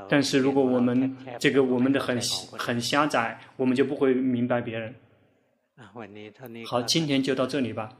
[0.09, 2.21] 但是如果我们这个我们的很
[2.59, 4.95] 很狭窄，我们就不会明白别人。
[6.67, 7.91] 好，今天就到这里吧。